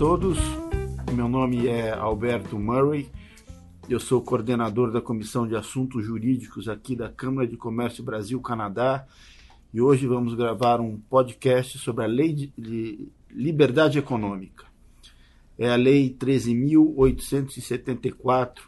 todos. 0.00 0.36
Meu 1.12 1.28
nome 1.28 1.66
é 1.66 1.92
Alberto 1.92 2.58
Murray. 2.58 3.10
Eu 3.86 4.00
sou 4.00 4.22
coordenador 4.22 4.90
da 4.90 5.02
Comissão 5.02 5.46
de 5.46 5.54
Assuntos 5.54 6.06
Jurídicos 6.06 6.70
aqui 6.70 6.96
da 6.96 7.10
Câmara 7.10 7.46
de 7.46 7.58
Comércio 7.58 8.02
Brasil-Canadá 8.02 9.06
e 9.74 9.80
hoje 9.82 10.06
vamos 10.06 10.32
gravar 10.32 10.80
um 10.80 10.96
podcast 10.96 11.78
sobre 11.78 12.04
a 12.04 12.06
Lei 12.06 12.50
de 12.56 13.08
Liberdade 13.30 13.98
Econômica. 13.98 14.64
É 15.58 15.68
a 15.68 15.76
Lei 15.76 16.16
13.874 16.18 18.60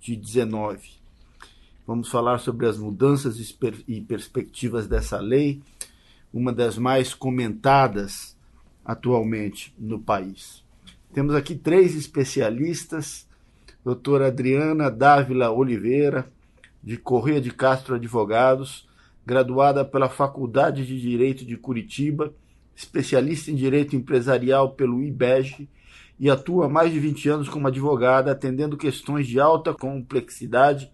de 0.00 0.16
19. 0.16 0.88
Vamos 1.86 2.08
falar 2.08 2.38
sobre 2.38 2.66
as 2.66 2.76
mudanças 2.76 3.38
e 3.86 4.00
perspectivas 4.00 4.88
dessa 4.88 5.20
lei, 5.20 5.62
uma 6.34 6.52
das 6.52 6.76
mais 6.76 7.14
comentadas 7.14 8.36
atualmente 8.84 9.72
no 9.78 10.00
país. 10.00 10.59
Temos 11.12 11.34
aqui 11.34 11.56
três 11.56 11.96
especialistas: 11.96 13.26
doutora 13.84 14.28
Adriana 14.28 14.88
Dávila 14.88 15.50
Oliveira, 15.50 16.30
de 16.80 16.96
Correia 16.96 17.40
de 17.40 17.50
Castro 17.50 17.96
Advogados, 17.96 18.88
graduada 19.26 19.84
pela 19.84 20.08
Faculdade 20.08 20.86
de 20.86 21.00
Direito 21.00 21.44
de 21.44 21.56
Curitiba, 21.56 22.32
especialista 22.76 23.50
em 23.50 23.56
Direito 23.56 23.96
Empresarial 23.96 24.70
pelo 24.70 25.02
IBEG 25.02 25.68
e 26.18 26.30
atua 26.30 26.66
há 26.66 26.68
mais 26.68 26.92
de 26.92 27.00
20 27.00 27.28
anos 27.28 27.48
como 27.48 27.66
advogada, 27.66 28.30
atendendo 28.30 28.76
questões 28.76 29.26
de 29.26 29.40
alta 29.40 29.74
complexidade 29.74 30.92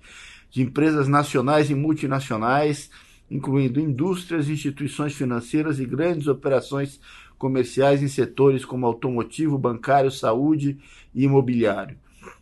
de 0.48 0.62
empresas 0.62 1.08
nacionais 1.08 1.68
e 1.68 1.74
multinacionais, 1.74 2.90
incluindo 3.30 3.78
indústrias, 3.78 4.48
instituições 4.48 5.14
financeiras 5.14 5.78
e 5.78 5.84
grandes 5.84 6.26
operações 6.26 7.00
comerciais 7.38 8.02
em 8.02 8.08
setores 8.08 8.64
como 8.64 8.86
automotivo, 8.86 9.58
bancário, 9.58 10.10
saúde 10.10 10.78
e 11.14 11.24
imobiliário. 11.24 11.96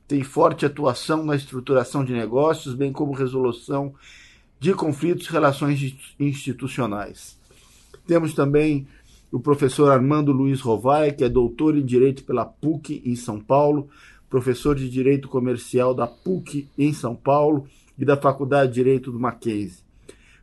Tem 0.06 0.22
forte 0.22 0.66
atuação 0.66 1.24
na 1.24 1.34
estruturação 1.34 2.04
de 2.04 2.12
negócios, 2.12 2.74
bem 2.74 2.92
como 2.92 3.12
resolução 3.12 3.94
de 4.60 4.72
conflitos 4.74 5.26
e 5.26 5.32
relações 5.32 5.96
institucionais. 6.18 7.38
Temos 8.06 8.34
também 8.34 8.86
o 9.32 9.40
professor 9.40 9.90
Armando 9.90 10.30
Luiz 10.30 10.60
Rovai, 10.60 11.10
que 11.10 11.24
é 11.24 11.28
doutor 11.28 11.76
em 11.76 11.84
Direito 11.84 12.22
pela 12.24 12.44
PUC 12.44 13.02
em 13.04 13.16
São 13.16 13.40
Paulo, 13.40 13.88
professor 14.30 14.76
de 14.76 14.88
Direito 14.88 15.28
Comercial 15.28 15.94
da 15.94 16.06
PUC 16.06 16.68
em 16.78 16.92
São 16.92 17.16
Paulo 17.16 17.66
e 17.98 18.04
da 18.04 18.16
Faculdade 18.16 18.68
de 18.68 18.74
Direito 18.74 19.10
do 19.10 19.18
Mackenzie. 19.18 19.82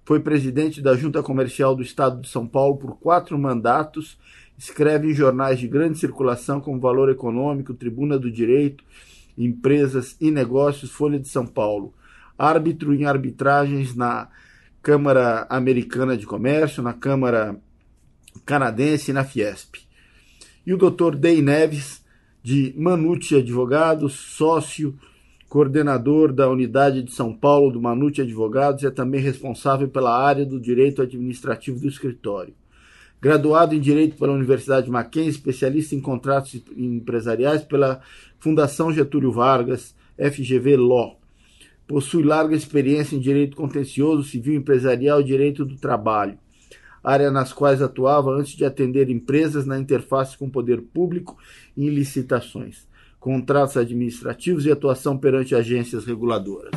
Foi 0.04 0.20
presidente 0.20 0.82
da 0.82 0.96
Junta 0.96 1.22
Comercial 1.22 1.76
do 1.76 1.82
Estado 1.82 2.22
de 2.22 2.28
São 2.28 2.48
Paulo 2.48 2.78
por 2.78 2.98
quatro 2.98 3.38
mandatos 3.38 4.18
escreve 4.62 5.10
em 5.10 5.14
jornais 5.16 5.60
de 5.60 5.68
grande 5.68 5.98
circulação 5.98 6.62
como 6.62 6.80
Valor 6.80 7.10
Econômico, 7.10 7.74
Tribuna 7.74 8.20
do 8.20 8.30
Direito, 8.30 8.84
Empresas 9.36 10.16
e 10.22 10.30
Negócios, 10.30 10.92
Folha 10.92 11.20
de 11.20 11.28
São 11.28 11.48
Paulo. 11.48 11.96
Árbitro 12.38 12.94
em 12.94 13.06
arbitragens 13.06 13.96
na 13.96 14.30
Câmara 14.80 15.48
Americana 15.50 16.16
de 16.16 16.28
Comércio, 16.28 16.84
na 16.84 16.94
Câmara 16.94 17.60
Canadense 18.46 19.10
e 19.10 19.14
na 19.16 19.24
Fiesp. 19.24 19.78
E 20.64 20.72
o 20.76 20.78
Dr. 20.78 21.16
Day 21.16 21.42
Neves, 21.42 22.06
de 22.44 22.72
Manucci 22.78 23.38
Advogados, 23.38 24.14
sócio, 24.14 24.96
coordenador 25.50 26.32
da 26.32 26.48
unidade 26.48 27.02
de 27.02 27.12
São 27.12 27.34
Paulo 27.34 27.72
do 27.72 27.82
Manucci 27.82 28.22
Advogados 28.22 28.84
é 28.84 28.92
também 28.92 29.22
responsável 29.22 29.88
pela 29.88 30.16
área 30.16 30.46
do 30.46 30.60
direito 30.60 31.02
administrativo 31.02 31.80
do 31.80 31.88
escritório. 31.88 32.54
Graduado 33.22 33.76
em 33.76 33.80
Direito 33.80 34.18
pela 34.18 34.34
Universidade 34.34 34.88
de 34.88 34.92
Mackenzie, 34.92 35.30
especialista 35.30 35.94
em 35.94 36.02
contratos 36.02 36.60
empresariais 36.76 37.62
pela 37.62 38.02
Fundação 38.40 38.92
Getúlio 38.92 39.32
Vargas, 39.32 39.96
FGV 40.18 40.76
Law. 40.76 41.20
Possui 41.86 42.24
larga 42.24 42.56
experiência 42.56 43.16
em 43.16 43.20
Direito 43.20 43.56
Contencioso, 43.56 44.24
Civil 44.24 44.56
Empresarial 44.56 45.22
e 45.22 45.26
Direito 45.26 45.64
do 45.64 45.76
Trabalho, 45.76 46.36
área 47.04 47.30
nas 47.30 47.54
quais 47.54 47.80
atuava 47.80 48.32
antes 48.32 48.54
de 48.54 48.66
atender 48.66 49.08
empresas 49.08 49.68
na 49.68 49.78
interface 49.78 50.36
com 50.36 50.48
o 50.48 50.52
poder 50.52 50.82
público 50.82 51.38
e 51.78 51.86
em 51.86 51.90
licitações, 51.90 52.88
contratos 53.20 53.78
administrativos 53.78 54.66
e 54.66 54.72
atuação 54.72 55.16
perante 55.16 55.54
agências 55.54 56.06
reguladoras. 56.06 56.72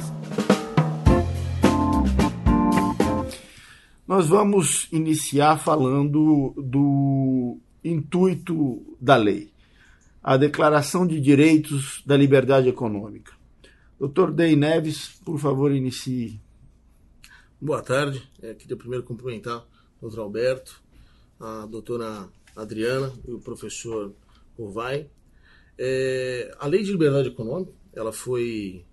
Nós 4.06 4.28
vamos 4.28 4.86
iniciar 4.92 5.58
falando 5.58 6.52
do 6.58 7.58
intuito 7.82 8.98
da 9.00 9.16
lei, 9.16 9.50
a 10.22 10.36
Declaração 10.36 11.06
de 11.06 11.18
Direitos 11.18 12.02
da 12.04 12.14
Liberdade 12.14 12.68
Econômica. 12.68 13.32
Doutor 13.98 14.30
Day 14.30 14.54
Neves, 14.56 15.18
por 15.24 15.38
favor, 15.38 15.72
inicie. 15.72 16.38
Boa 17.58 17.80
tarde. 17.80 18.22
É, 18.42 18.52
queria 18.52 18.76
primeiro 18.76 19.04
cumprimentar 19.04 19.66
o 19.98 20.02
doutor 20.02 20.20
Alberto, 20.20 20.82
a 21.40 21.64
doutora 21.64 22.28
Adriana 22.54 23.10
e 23.26 23.32
o 23.32 23.40
professor 23.40 24.12
Ovai. 24.58 25.08
É, 25.78 26.54
a 26.60 26.66
Lei 26.66 26.82
de 26.82 26.92
Liberdade 26.92 27.28
Econômica 27.28 27.72
ela 27.94 28.12
foi, 28.12 28.84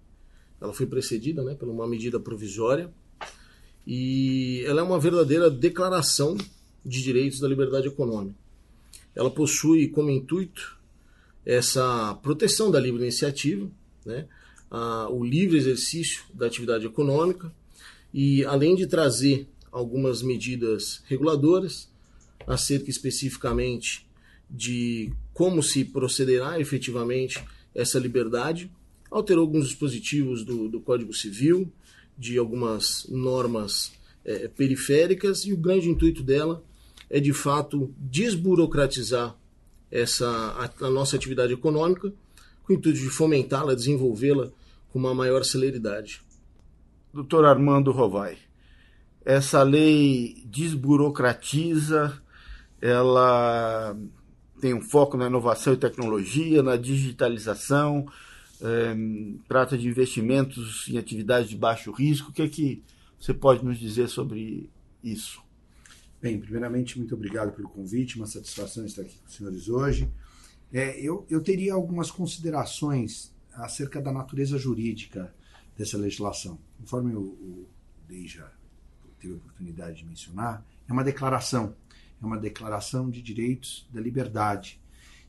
ela 0.61 0.71
foi 0.71 0.85
precedida 0.85 1.43
né, 1.43 1.53
por 1.53 1.67
uma 1.67 1.85
medida 1.85 2.17
provisória 2.17 2.89
e 3.85 4.63
ela 4.65 4.81
é 4.81 4.83
uma 4.83 4.99
verdadeira 4.99 5.49
declaração 5.49 6.37
de 6.85 7.01
direitos 7.01 7.39
da 7.39 7.47
liberdade 7.47 7.87
econômica. 7.87 8.35
Ela 9.15 9.29
possui 9.29 9.87
como 9.87 10.09
intuito 10.09 10.77
essa 11.45 12.13
proteção 12.21 12.69
da 12.69 12.79
livre 12.79 13.01
iniciativa, 13.01 13.69
né, 14.05 14.27
a, 14.69 15.09
o 15.09 15.23
livre 15.23 15.57
exercício 15.57 16.23
da 16.33 16.45
atividade 16.45 16.85
econômica 16.85 17.53
e, 18.13 18.45
além 18.45 18.75
de 18.75 18.87
trazer 18.87 19.47
algumas 19.71 20.21
medidas 20.21 21.01
reguladoras, 21.07 21.89
acerca 22.47 22.89
especificamente 22.89 24.07
de 24.49 25.13
como 25.33 25.63
se 25.63 25.85
procederá 25.85 26.59
efetivamente 26.59 27.43
essa 27.73 27.97
liberdade, 27.97 28.69
alterou 29.09 29.43
alguns 29.43 29.67
dispositivos 29.67 30.43
do, 30.43 30.67
do 30.67 30.81
Código 30.81 31.13
Civil, 31.13 31.71
de 32.21 32.37
algumas 32.37 33.07
normas 33.09 33.91
é, 34.23 34.47
periféricas 34.47 35.39
e 35.39 35.51
o 35.51 35.57
grande 35.57 35.89
intuito 35.89 36.21
dela 36.21 36.63
é 37.09 37.19
de 37.19 37.33
fato 37.33 37.91
desburocratizar 37.97 39.35
essa 39.89 40.29
a, 40.29 40.85
a 40.85 40.89
nossa 40.91 41.15
atividade 41.15 41.51
econômica 41.51 42.13
com 42.63 42.73
o 42.73 42.75
intuito 42.75 42.99
de 42.99 43.09
fomentá-la, 43.09 43.73
desenvolvê-la 43.73 44.51
com 44.91 44.99
uma 44.99 45.15
maior 45.15 45.43
celeridade. 45.43 46.21
Doutor 47.11 47.43
Armando 47.43 47.91
Rovai, 47.91 48.37
essa 49.25 49.63
lei 49.63 50.43
desburocratiza, 50.45 52.21
ela 52.79 53.97
tem 54.61 54.75
um 54.75 54.81
foco 54.81 55.17
na 55.17 55.25
inovação 55.25 55.73
e 55.73 55.77
tecnologia, 55.77 56.61
na 56.61 56.77
digitalização, 56.77 58.05
é, 58.61 58.95
trata 59.47 59.77
de 59.77 59.87
investimentos 59.87 60.87
em 60.87 60.97
atividades 60.97 61.49
de 61.49 61.57
baixo 61.57 61.91
risco. 61.91 62.29
O 62.29 62.33
que 62.33 62.41
é 62.41 62.47
que 62.47 62.83
você 63.19 63.33
pode 63.33 63.63
nos 63.63 63.79
dizer 63.79 64.07
sobre 64.07 64.69
isso? 65.03 65.41
Bem, 66.21 66.39
primeiramente, 66.39 66.99
muito 66.99 67.15
obrigado 67.15 67.51
pelo 67.51 67.67
convite, 67.67 68.15
uma 68.15 68.27
satisfação 68.27 68.85
estar 68.85 69.01
aqui 69.01 69.17
com 69.17 69.27
os 69.27 69.33
senhores 69.33 69.67
hoje. 69.67 70.11
É, 70.71 70.99
eu, 70.99 71.25
eu 71.29 71.41
teria 71.41 71.73
algumas 71.73 72.11
considerações 72.11 73.33
acerca 73.53 74.01
da 74.01 74.11
natureza 74.11 74.57
jurídica 74.57 75.33
dessa 75.77 75.97
legislação. 75.97 76.59
Conforme 76.79 77.15
o, 77.15 77.21
o 77.21 77.67
Dei 78.07 78.27
já 78.27 78.49
teve 79.19 79.33
a 79.33 79.37
oportunidade 79.37 79.97
de 79.97 80.05
mencionar, 80.05 80.65
é 80.87 80.93
uma 80.93 81.03
declaração, 81.03 81.75
é 82.21 82.25
uma 82.25 82.37
declaração 82.37 83.09
de 83.09 83.21
direitos 83.21 83.87
da 83.91 83.99
liberdade. 83.99 84.79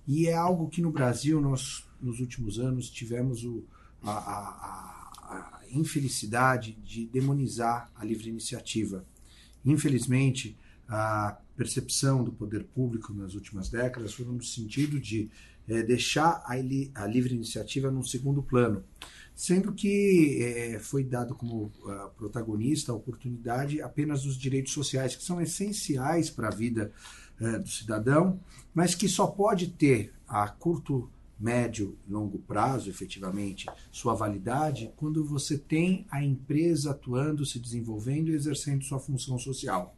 E 0.06 0.26
é 0.26 0.34
algo 0.34 0.68
que 0.68 0.82
no 0.82 0.90
Brasil 0.90 1.40
nós 1.40 1.86
nos 2.00 2.18
últimos 2.18 2.58
anos 2.58 2.90
tivemos 2.90 3.44
o, 3.44 3.64
a, 4.02 4.10
a, 4.10 5.60
a 5.62 5.62
infelicidade 5.70 6.72
de 6.84 7.06
demonizar 7.06 7.90
a 7.94 8.04
livre 8.04 8.28
iniciativa. 8.28 9.06
Infelizmente, 9.64 10.58
a 10.88 11.38
percepção 11.56 12.24
do 12.24 12.32
poder 12.32 12.64
público 12.64 13.14
nas 13.14 13.34
últimas 13.34 13.68
décadas 13.68 14.12
foi 14.14 14.26
no 14.26 14.42
sentido 14.42 14.98
de 14.98 15.30
é, 15.68 15.82
deixar 15.82 16.42
a, 16.44 16.52
a, 17.02 17.06
livre 17.06 17.34
iniciativa 17.34 17.90
num 17.90 18.02
segundo 18.02 18.42
plano, 18.42 18.82
sendo 19.34 19.72
que 19.72 20.42
é, 20.42 20.78
foi 20.80 21.04
dado 21.04 21.34
como 21.34 21.66
uh, 21.66 22.10
protagonista 22.16 22.90
a 22.90 22.96
oportunidade 22.96 23.80
apenas 23.80 24.24
dos 24.24 24.36
direitos 24.36 24.72
sociais, 24.72 25.14
que 25.14 25.22
são 25.22 25.40
essenciais 25.40 26.28
para 26.28 26.48
a 26.48 26.54
vida 26.54 26.92
uh, 27.42 27.62
do 27.62 27.68
cidadão, 27.68 28.40
mas 28.74 28.94
que 28.94 29.08
só 29.08 29.26
pode 29.26 29.68
ter 29.68 30.12
a 30.26 30.48
curto 30.48 31.10
médio, 31.38 31.98
longo 32.08 32.38
prazo, 32.38 32.88
efetivamente, 32.88 33.66
sua 33.90 34.14
validade, 34.14 34.92
quando 34.96 35.24
você 35.24 35.58
tem 35.58 36.06
a 36.08 36.22
empresa 36.22 36.92
atuando, 36.92 37.44
se 37.44 37.58
desenvolvendo 37.58 38.30
e 38.30 38.34
exercendo 38.34 38.84
sua 38.84 39.00
função 39.00 39.36
social. 39.38 39.96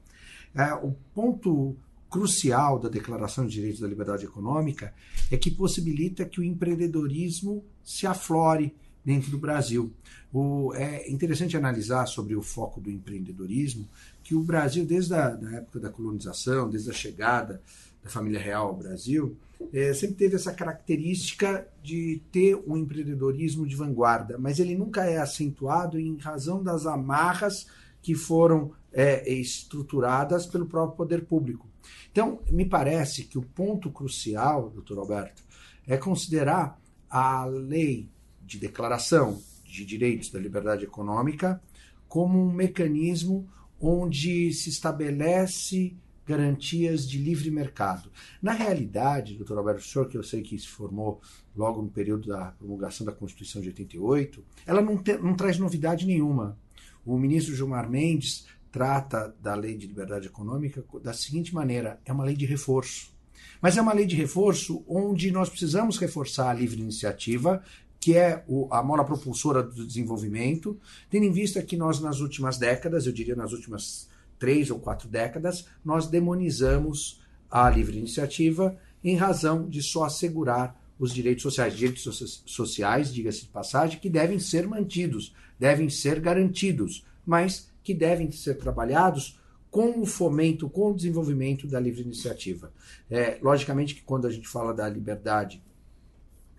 É, 0.55 0.73
o 0.73 0.97
ponto 1.15 1.77
crucial 2.09 2.79
da 2.79 2.89
Declaração 2.89 3.45
de 3.47 3.53
Direitos 3.53 3.81
da 3.81 3.89
Liberdade 3.89 4.25
Econômica 4.25 4.95
é 5.31 5.37
que 5.37 5.51
possibilita 5.51 6.25
que 6.25 6.41
o 6.41 6.45
empreendedorismo 6.45 7.65
se 7.83 8.07
aflore 8.07 8.75
dentro 9.05 9.31
do 9.31 9.39
Brasil. 9.39 9.93
O, 10.33 10.73
é 10.75 11.11
interessante 11.11 11.57
analisar 11.57 12.07
sobre 12.07 12.35
o 12.35 12.43
foco 12.43 12.81
do 12.81 12.91
empreendedorismo 12.91 13.87
que 14.25 14.35
o 14.35 14.43
Brasil, 14.43 14.87
desde 14.87 15.15
a 15.15 15.29
da 15.29 15.59
época 15.59 15.79
da 15.79 15.91
colonização, 15.91 16.71
desde 16.71 16.91
a 16.91 16.95
chegada 16.95 17.63
da 18.03 18.09
família 18.09 18.41
real 18.41 18.69
ao 18.69 18.77
Brasil, 18.77 19.37
é, 19.73 19.93
sempre 19.93 20.17
teve 20.17 20.35
essa 20.35 20.53
característica 20.53 21.69
de 21.83 22.23
ter 22.33 22.57
um 22.67 22.77
empreendedorismo 22.77 23.67
de 23.67 23.77
vanguarda, 23.77 24.39
mas 24.39 24.59
ele 24.59 24.75
nunca 24.75 25.05
é 25.05 25.19
acentuado 25.19 26.01
em 26.01 26.17
razão 26.17 26.63
das 26.63 26.87
amarras 26.87 27.67
que 28.03 28.15
foram 28.15 28.73
é, 28.93 29.31
estruturadas 29.31 30.47
pelo 30.47 30.67
próprio 30.67 30.97
poder 30.97 31.25
público. 31.27 31.69
Então, 32.11 32.41
me 32.51 32.65
parece 32.65 33.25
que 33.25 33.39
o 33.39 33.43
ponto 33.43 33.91
crucial, 33.91 34.71
doutor 34.71 34.99
Alberto, 34.99 35.43
é 35.87 35.97
considerar 35.97 36.81
a 37.11 37.45
lei 37.45 38.09
de 38.43 38.59
declaração 38.59 39.41
de 39.65 39.85
direitos 39.85 40.31
da 40.31 40.39
liberdade 40.39 40.85
econômica 40.85 41.61
como 42.09 42.41
um 42.41 42.53
mecanismo 42.53 43.49
onde 43.85 44.51
se 44.55 44.71
estabelece 44.71 45.95
garantias 46.27 47.07
de 47.07 47.19
livre 47.19 47.51
mercado. 47.51 48.11
Na 48.41 48.53
realidade, 48.53 49.37
doutor 49.37 49.59
Alberto, 49.59 49.83
senhor 49.83 50.09
que 50.09 50.17
eu 50.17 50.23
sei 50.23 50.41
que 50.41 50.59
se 50.59 50.67
formou 50.67 51.21
logo 51.55 51.83
no 51.83 51.91
período 51.91 52.29
da 52.29 52.47
promulgação 52.53 53.05
da 53.05 53.13
Constituição 53.13 53.61
de 53.61 53.69
88, 53.69 54.43
ela 54.67 54.81
não, 54.81 54.97
te, 54.97 55.19
não 55.19 55.35
traz 55.35 55.59
novidade 55.59 56.07
nenhuma. 56.07 56.59
O 57.05 57.19
ministro 57.19 57.55
Gilmar 57.55 57.91
Mendes 57.91 58.47
trata 58.73 59.37
da 59.39 59.55
lei 59.55 59.77
de 59.77 59.87
liberdade 59.87 60.29
econômica 60.29 60.83
da 61.03 61.13
seguinte 61.13 61.55
maneira: 61.55 62.01
é 62.07 62.13
uma 62.13 62.25
lei 62.25 62.35
de 62.35 62.47
reforço. 62.47 63.13
Mas 63.61 63.77
é 63.77 63.83
uma 63.83 63.93
lei 63.93 64.07
de 64.07 64.17
reforço 64.17 64.83
onde 64.89 65.31
nós 65.31 65.51
precisamos 65.51 65.99
reforçar 65.99 66.51
a 66.51 66.55
livre 66.55 66.81
iniciativa, 66.81 67.63
que 68.05 68.15
é 68.19 68.45
o, 68.47 68.69
a 68.71 68.83
mola 68.83 69.03
propulsora 69.03 69.63
do 69.63 69.87
desenvolvimento, 69.87 70.79
tendo 71.09 71.25
em 71.25 71.33
vista 71.33 71.63
que 71.63 71.75
nós, 71.75 72.01
nas 72.01 72.21
últimas 72.21 72.59
décadas, 72.59 73.07
eu 73.07 73.15
diria 73.15 73.35
nas 73.35 73.53
últimas 73.53 74.11
três 74.39 74.71
ou 74.71 74.79
quatro 74.79 75.09
décadas, 75.09 75.67
nós 75.83 76.07
demonizamos 76.07 77.23
a 77.51 77.71
livre 77.71 77.97
iniciativa 77.97 78.77
em 79.03 79.17
razão 79.17 79.67
de 79.67 79.83
só 79.83 80.05
assegurar 80.05 80.79
os 80.99 81.15
direitos 81.15 81.43
sociais. 81.43 81.75
Direitos 81.75 82.43
sociais, 82.45 83.11
diga-se 83.11 83.45
de 83.45 83.49
passagem, 83.49 83.99
que 83.99 84.11
devem 84.11 84.39
ser 84.39 84.69
mantidos, 84.69 85.35
devem 85.59 85.89
ser 85.89 86.21
garantidos, 86.21 87.07
mas 87.25 87.71
que 87.83 87.95
devem 87.95 88.31
ser 88.31 88.59
trabalhados 88.59 89.41
com 89.71 89.99
o 89.99 90.05
fomento, 90.05 90.69
com 90.69 90.91
o 90.91 90.95
desenvolvimento 90.95 91.67
da 91.67 91.81
livre 91.81 92.03
iniciativa. 92.03 92.71
É, 93.11 93.39
logicamente 93.41 93.95
que 93.95 94.03
quando 94.03 94.27
a 94.27 94.31
gente 94.31 94.47
fala 94.47 94.75
da 94.75 94.87
liberdade 94.91 95.63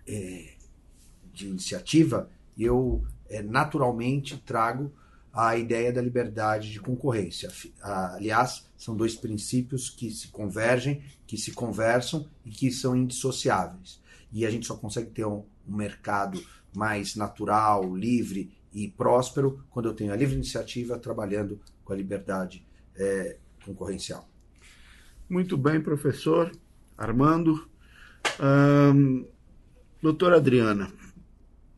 é, 0.08 0.55
de 1.36 1.46
iniciativa, 1.46 2.30
eu 2.58 3.04
é, 3.28 3.42
naturalmente 3.42 4.38
trago 4.38 4.90
a 5.32 5.56
ideia 5.56 5.92
da 5.92 6.00
liberdade 6.00 6.72
de 6.72 6.80
concorrência. 6.80 7.50
Aliás, 7.82 8.64
são 8.76 8.96
dois 8.96 9.14
princípios 9.14 9.90
que 9.90 10.10
se 10.10 10.28
convergem, 10.28 11.02
que 11.26 11.36
se 11.36 11.52
conversam 11.52 12.26
e 12.42 12.50
que 12.50 12.72
são 12.72 12.96
indissociáveis. 12.96 14.00
E 14.32 14.46
a 14.46 14.50
gente 14.50 14.66
só 14.66 14.74
consegue 14.76 15.10
ter 15.10 15.26
um, 15.26 15.44
um 15.68 15.76
mercado 15.76 16.42
mais 16.74 17.14
natural, 17.16 17.94
livre 17.94 18.50
e 18.72 18.88
próspero 18.88 19.62
quando 19.70 19.90
eu 19.90 19.94
tenho 19.94 20.12
a 20.12 20.16
livre 20.16 20.34
iniciativa 20.34 20.98
trabalhando 20.98 21.60
com 21.84 21.92
a 21.92 21.96
liberdade 21.96 22.66
é, 22.96 23.36
concorrencial. 23.64 24.26
Muito 25.28 25.56
bem, 25.56 25.82
professor 25.82 26.50
Armando. 26.96 27.68
Hum, 28.40 29.26
doutora 30.02 30.36
Adriana, 30.36 30.90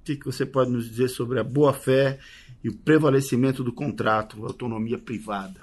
que, 0.09 0.17
que 0.17 0.27
você 0.27 0.47
pode 0.47 0.71
nos 0.71 0.89
dizer 0.89 1.09
sobre 1.09 1.39
a 1.39 1.45
boa-fé 1.45 2.19
e 2.63 2.69
o 2.69 2.77
prevalecimento 2.77 3.63
do 3.63 3.73
contrato, 3.73 4.45
autonomia 4.47 4.99
privada. 4.99 5.61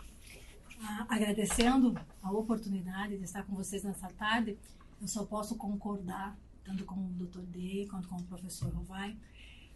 Ah, 0.81 1.05
agradecendo 1.09 1.97
a 2.21 2.31
oportunidade 2.31 3.17
de 3.17 3.23
estar 3.23 3.43
com 3.43 3.55
vocês 3.55 3.83
nessa 3.83 4.07
tarde, 4.09 4.57
eu 5.01 5.07
só 5.07 5.23
posso 5.23 5.55
concordar, 5.55 6.37
tanto 6.63 6.85
com 6.85 6.95
o 6.95 7.09
Dr. 7.13 7.41
D 7.41 7.87
quanto 7.89 8.07
com 8.07 8.17
o 8.17 8.23
professor 8.23 8.71
Rovai, 8.71 9.15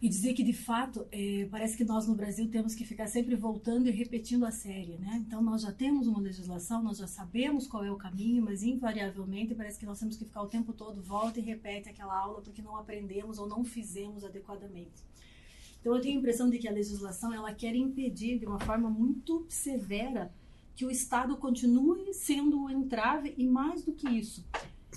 e 0.00 0.08
dizer 0.08 0.32
que 0.32 0.42
de 0.42 0.54
fato 0.54 1.06
é, 1.12 1.46
parece 1.50 1.76
que 1.76 1.84
nós 1.84 2.06
no 2.08 2.14
Brasil 2.14 2.48
temos 2.48 2.74
que 2.74 2.86
ficar 2.86 3.06
sempre 3.06 3.36
voltando 3.36 3.86
e 3.86 3.90
repetindo 3.90 4.46
a 4.46 4.50
série, 4.50 4.96
né? 4.96 5.22
Então 5.26 5.42
nós 5.42 5.60
já 5.60 5.70
temos 5.70 6.06
uma 6.06 6.20
legislação, 6.20 6.82
nós 6.82 6.96
já 6.96 7.06
sabemos 7.06 7.66
qual 7.66 7.84
é 7.84 7.92
o 7.92 7.96
caminho, 7.96 8.42
mas 8.42 8.62
invariavelmente 8.62 9.54
parece 9.54 9.78
que 9.78 9.84
nós 9.84 9.98
temos 9.98 10.16
que 10.16 10.24
ficar 10.24 10.42
o 10.42 10.46
tempo 10.46 10.72
todo 10.72 11.02
volta 11.02 11.38
e 11.38 11.42
repete 11.42 11.90
aquela 11.90 12.18
aula 12.18 12.40
porque 12.40 12.62
não 12.62 12.76
aprendemos 12.76 13.38
ou 13.38 13.46
não 13.46 13.62
fizemos 13.62 14.24
adequadamente. 14.24 15.04
Então 15.80 15.94
eu 15.94 16.00
tenho 16.00 16.16
a 16.16 16.18
impressão 16.18 16.48
de 16.48 16.58
que 16.58 16.68
a 16.68 16.72
legislação 16.72 17.32
ela 17.34 17.52
quer 17.52 17.74
impedir 17.74 18.38
de 18.38 18.46
uma 18.46 18.60
forma 18.60 18.88
muito 18.88 19.44
severa 19.50 20.32
que 20.74 20.86
o 20.86 20.90
Estado 20.90 21.36
continue 21.36 22.14
sendo 22.14 22.64
o 22.64 22.70
entrave 22.70 23.34
e 23.36 23.46
mais 23.46 23.82
do 23.82 23.92
que 23.92 24.08
isso, 24.08 24.46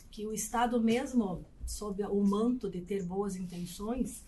que 0.10 0.26
o 0.26 0.32
Estado 0.32 0.82
mesmo, 0.82 1.46
sob 1.66 2.02
o 2.06 2.24
manto 2.24 2.70
de 2.70 2.80
ter 2.80 3.04
boas 3.04 3.36
intenções, 3.36 4.24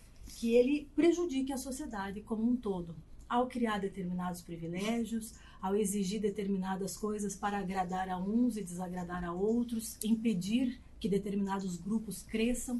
que 0.45 0.53
ele 0.53 0.87
prejudique 0.95 1.51
a 1.51 1.57
sociedade 1.57 2.21
como 2.21 2.47
um 2.47 2.55
todo, 2.55 2.95
ao 3.27 3.47
criar 3.47 3.79
determinados 3.79 4.43
privilégios, 4.43 5.33
ao 5.59 5.75
exigir 5.75 6.21
determinadas 6.21 6.95
coisas 6.95 7.35
para 7.35 7.57
agradar 7.57 8.11
a 8.11 8.19
uns 8.19 8.55
e 8.55 8.61
desagradar 8.61 9.23
a 9.23 9.33
outros, 9.33 9.97
impedir 10.03 10.79
que 10.99 11.09
determinados 11.09 11.77
grupos 11.77 12.21
cresçam. 12.21 12.79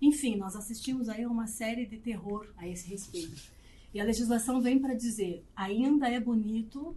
Enfim, 0.00 0.36
nós 0.36 0.54
assistimos 0.54 1.08
aí 1.08 1.24
a 1.24 1.28
uma 1.28 1.48
série 1.48 1.84
de 1.84 1.96
terror 1.96 2.46
a 2.56 2.68
esse 2.68 2.88
respeito. 2.88 3.42
E 3.92 4.00
a 4.00 4.04
legislação 4.04 4.60
vem 4.60 4.78
para 4.78 4.94
dizer: 4.94 5.44
ainda 5.56 6.08
é 6.08 6.20
bonito 6.20 6.94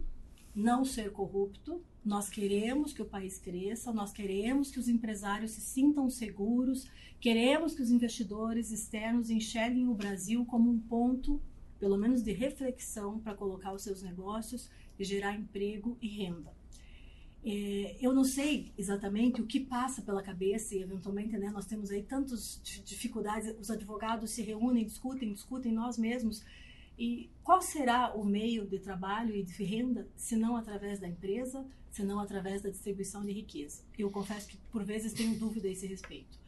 não 0.54 0.84
ser 0.84 1.10
corrupto, 1.10 1.82
nós 2.04 2.28
queremos 2.28 2.92
que 2.92 3.02
o 3.02 3.06
país 3.06 3.38
cresça, 3.38 3.92
nós 3.92 4.12
queremos 4.12 4.70
que 4.70 4.78
os 4.78 4.88
empresários 4.88 5.52
se 5.52 5.60
sintam 5.60 6.08
seguros, 6.10 6.86
queremos 7.18 7.74
que 7.74 7.82
os 7.82 7.90
investidores 7.90 8.70
externos 8.70 9.30
enxerguem 9.30 9.88
o 9.88 9.94
Brasil 9.94 10.44
como 10.44 10.70
um 10.70 10.78
ponto, 10.78 11.40
pelo 11.80 11.96
menos 11.96 12.22
de 12.22 12.32
reflexão, 12.32 13.18
para 13.18 13.34
colocar 13.34 13.72
os 13.72 13.82
seus 13.82 14.02
negócios 14.02 14.70
e 14.98 15.04
gerar 15.04 15.34
emprego 15.34 15.96
e 16.00 16.08
renda. 16.08 16.52
É, 17.46 17.96
eu 18.00 18.14
não 18.14 18.24
sei 18.24 18.72
exatamente 18.76 19.42
o 19.42 19.46
que 19.46 19.60
passa 19.60 20.00
pela 20.00 20.22
cabeça 20.22 20.74
e 20.74 20.82
eventualmente 20.82 21.36
né, 21.36 21.50
nós 21.50 21.66
temos 21.66 21.90
aí 21.90 22.02
tantas 22.02 22.58
dificuldades, 22.84 23.54
os 23.60 23.70
advogados 23.70 24.30
se 24.30 24.40
reúnem, 24.42 24.84
discutem, 24.84 25.30
discutem 25.32 25.72
nós 25.72 25.98
mesmos 25.98 26.42
e 26.98 27.30
qual 27.42 27.60
será 27.60 28.14
o 28.14 28.24
meio 28.24 28.66
de 28.66 28.78
trabalho 28.78 29.34
e 29.34 29.42
de 29.42 29.64
renda 29.64 30.08
se 30.16 30.36
não 30.36 30.56
através 30.56 31.00
da 31.00 31.08
empresa, 31.08 31.66
se 31.90 32.02
não 32.02 32.20
através 32.20 32.62
da 32.62 32.70
distribuição 32.70 33.24
de 33.24 33.32
riqueza? 33.32 33.82
Eu 33.98 34.10
confesso 34.10 34.48
que 34.48 34.56
por 34.70 34.84
vezes 34.84 35.12
tenho 35.12 35.38
dúvida 35.38 35.68
a 35.68 35.70
esse 35.70 35.86
respeito. 35.86 36.38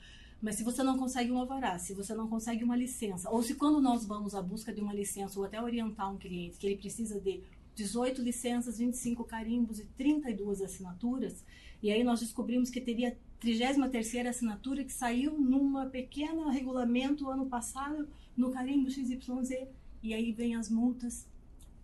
Mas 0.41 0.57
se 0.57 0.63
você 0.63 0.83
não 0.83 0.99
consegue 0.99 1.33
um 1.33 1.39
alvará, 1.39 1.79
se 1.79 1.95
você 1.95 2.15
não 2.15 2.29
consegue 2.29 2.63
uma 2.63 2.77
licença, 2.77 3.31
ou 3.31 3.43
se 3.43 3.55
quando 3.55 3.81
nós 3.81 4.05
vamos 4.05 4.35
à 4.35 4.43
busca 4.43 4.73
de 4.73 4.81
uma 4.81 4.95
licença 4.95 5.39
ou 5.39 5.45
até 5.45 5.61
orientar 5.61 6.13
um 6.13 6.19
cliente 6.19 6.59
que 6.59 6.67
ele 6.67 6.77
precisa 6.77 7.19
de 7.19 7.43
18 7.75 8.23
licenças, 8.23 8.79
25 8.79 9.25
carimbos 9.25 9.81
e 9.81 9.85
32 9.97 10.63
assinaturas. 10.63 11.45
E 11.83 11.91
aí 11.91 12.05
nós 12.05 12.21
descobrimos 12.21 12.71
que 12.71 12.81
teria 12.81 13.17
33ª 13.41 14.29
assinatura 14.29 14.85
que 14.85 14.93
saiu 14.93 15.39
numa 15.39 15.87
pequena 15.87 16.51
regulamento 16.51 17.29
ano 17.29 17.47
passado 17.47 18.09
no 18.37 18.51
carimbo 18.51 18.91
XYZ. 18.91 19.67
E 20.03 20.15
aí 20.15 20.33
vem 20.33 20.55
as 20.55 20.71
multas 20.71 21.27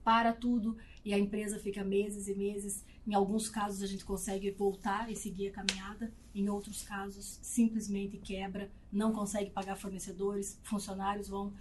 para 0.05 0.33
tudo 0.33 0.77
e 1.05 1.13
a 1.15 1.19
empresa 1.19 1.59
fica 1.59 1.85
meses 1.85 2.29
e 2.29 2.35
meses. 2.35 2.85
Em 3.07 3.15
alguns 3.15 3.49
casos 3.49 3.83
a 3.83 3.87
gente 3.87 4.05
consegue 4.05 4.51
voltar 4.51 5.11
e 5.11 5.17
seguir 5.17 5.49
a 5.49 5.53
caminhada, 5.53 6.13
em 6.35 6.49
outros 6.49 6.83
casos 6.83 7.39
simplesmente 7.43 8.17
quebra, 8.19 8.71
não 8.93 9.13
consegue 9.13 9.51
pagar 9.51 9.77
fornecedores, 9.77 10.59
funcionários 10.63 11.29
vão 11.29 11.53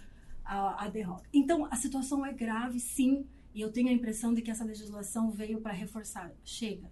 à, 0.44 0.84
à 0.84 0.88
derrota. 0.88 1.24
Então 1.32 1.66
a 1.70 1.76
situação 1.76 2.24
é 2.24 2.32
grave, 2.32 2.78
sim, 2.78 3.26
e 3.54 3.60
eu 3.60 3.72
tenho 3.72 3.88
a 3.88 3.92
impressão 3.92 4.32
de 4.32 4.40
que 4.40 4.50
essa 4.50 4.64
legislação 4.64 5.30
veio 5.30 5.60
para 5.60 5.72
reforçar. 5.72 6.32
Chega, 6.44 6.90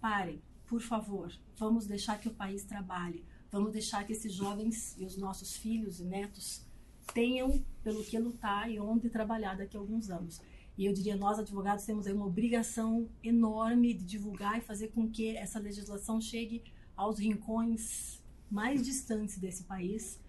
parem, 0.00 0.40
por 0.66 0.80
favor, 0.80 1.32
vamos 1.56 1.86
deixar 1.86 2.20
que 2.20 2.28
o 2.28 2.34
país 2.34 2.62
trabalhe, 2.64 3.24
vamos 3.50 3.72
deixar 3.72 4.04
que 4.04 4.12
esses 4.12 4.32
jovens 4.32 4.94
e 4.98 5.04
os 5.04 5.16
nossos 5.16 5.56
filhos 5.56 5.98
e 5.98 6.04
netos 6.04 6.67
tenham 7.12 7.64
pelo 7.82 8.04
que 8.04 8.18
lutar 8.18 8.70
e 8.70 8.78
onde 8.78 9.08
trabalhar 9.08 9.56
daqui 9.56 9.76
a 9.76 9.80
alguns 9.80 10.10
anos. 10.10 10.40
E 10.76 10.86
eu 10.86 10.92
diria, 10.92 11.16
nós 11.16 11.38
advogados 11.38 11.84
temos 11.84 12.06
aí 12.06 12.12
uma 12.12 12.26
obrigação 12.26 13.08
enorme 13.22 13.92
de 13.92 14.04
divulgar 14.04 14.58
e 14.58 14.60
fazer 14.60 14.88
com 14.88 15.10
que 15.10 15.36
essa 15.36 15.58
legislação 15.58 16.20
chegue 16.20 16.62
aos 16.96 17.18
rincões 17.18 18.22
mais 18.50 18.84
distantes 18.84 19.38
desse 19.38 19.64
país, 19.64 20.20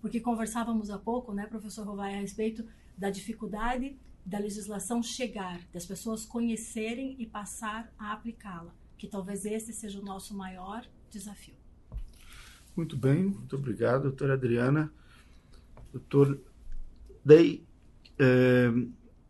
porque 0.00 0.20
conversávamos 0.20 0.90
há 0.90 0.98
pouco, 0.98 1.32
né, 1.32 1.46
professor 1.46 1.86
Rovai, 1.86 2.14
a 2.14 2.20
respeito 2.20 2.64
da 2.96 3.10
dificuldade 3.10 3.96
da 4.24 4.38
legislação 4.38 5.02
chegar, 5.02 5.60
das 5.72 5.84
pessoas 5.84 6.24
conhecerem 6.24 7.14
e 7.18 7.26
passar 7.26 7.92
a 7.98 8.12
aplicá-la, 8.12 8.74
que 8.96 9.06
talvez 9.06 9.44
esse 9.44 9.72
seja 9.72 10.00
o 10.00 10.04
nosso 10.04 10.34
maior 10.34 10.86
desafio. 11.10 11.54
Muito 12.74 12.96
bem, 12.96 13.24
muito 13.24 13.56
obrigado, 13.56 14.02
doutora 14.02 14.34
Adriana. 14.34 14.92
Doutor 15.94 16.40
Dei, 17.24 17.64
é, 18.18 18.68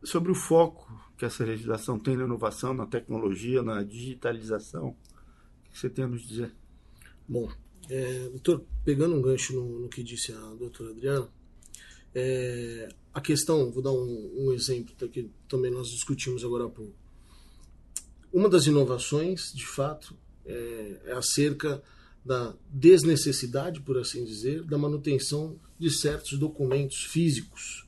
sobre 0.03 0.33
o 0.33 0.35
foco 0.35 0.91
que 1.19 1.27
essa 1.27 1.45
legislação 1.45 1.99
tem 1.99 2.17
na 2.17 2.25
inovação, 2.25 2.73
na 2.73 2.87
tecnologia, 2.87 3.63
na 3.63 3.83
digitalização, 3.83 4.89
o 4.89 5.71
que 5.71 5.79
você 5.79 5.91
tem 5.91 6.07
a 6.07 6.09
nos 6.09 6.27
dizer? 6.27 6.55
Bom, 7.29 7.53
é, 7.91 8.31
doutor, 8.31 8.65
pegando 8.83 9.15
um 9.15 9.21
gancho 9.21 9.53
no, 9.53 9.81
no, 9.81 9.89
que 9.91 10.03
disse 10.03 10.33
a 10.33 10.55
doutora 10.55 10.91
Adriana, 10.91 11.29
é, 12.15 12.89
a 13.13 13.21
questão, 13.21 13.71
vou 13.71 13.83
dar 13.83 13.93
um, 13.93 14.47
um 14.47 14.53
exemplo 14.53 14.95
que 15.11 15.31
também 15.47 15.71
nós 15.71 15.91
discutimos 15.91 16.43
agora 16.47 16.65
há 16.65 16.71
pouco. 16.71 16.95
Uma 18.33 18.49
das 18.49 18.67
inovações, 18.67 19.53
de 19.53 19.67
fato, 19.67 20.17
é, 20.47 21.01
é 21.05 21.13
acerca 21.13 21.83
da 22.25 22.55
desnecessidade, 22.71 23.81
por 23.81 23.99
assim 23.99 24.25
dizer, 24.25 24.63
da 24.63 24.79
manutenção 24.79 25.59
de 25.79 25.91
certos 25.91 26.39
documentos 26.39 27.05
físicos, 27.05 27.87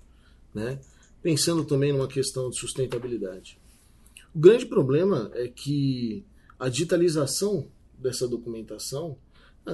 né? 0.54 0.78
pensando 1.22 1.64
também 1.64 1.92
numa 1.92 2.06
questão 2.06 2.50
de 2.50 2.58
sustentabilidade. 2.58 3.58
O 4.34 4.38
grande 4.38 4.66
problema 4.66 5.30
é 5.34 5.48
que 5.48 6.24
a 6.58 6.68
digitalização 6.68 7.68
dessa 7.98 8.28
documentação 8.28 9.16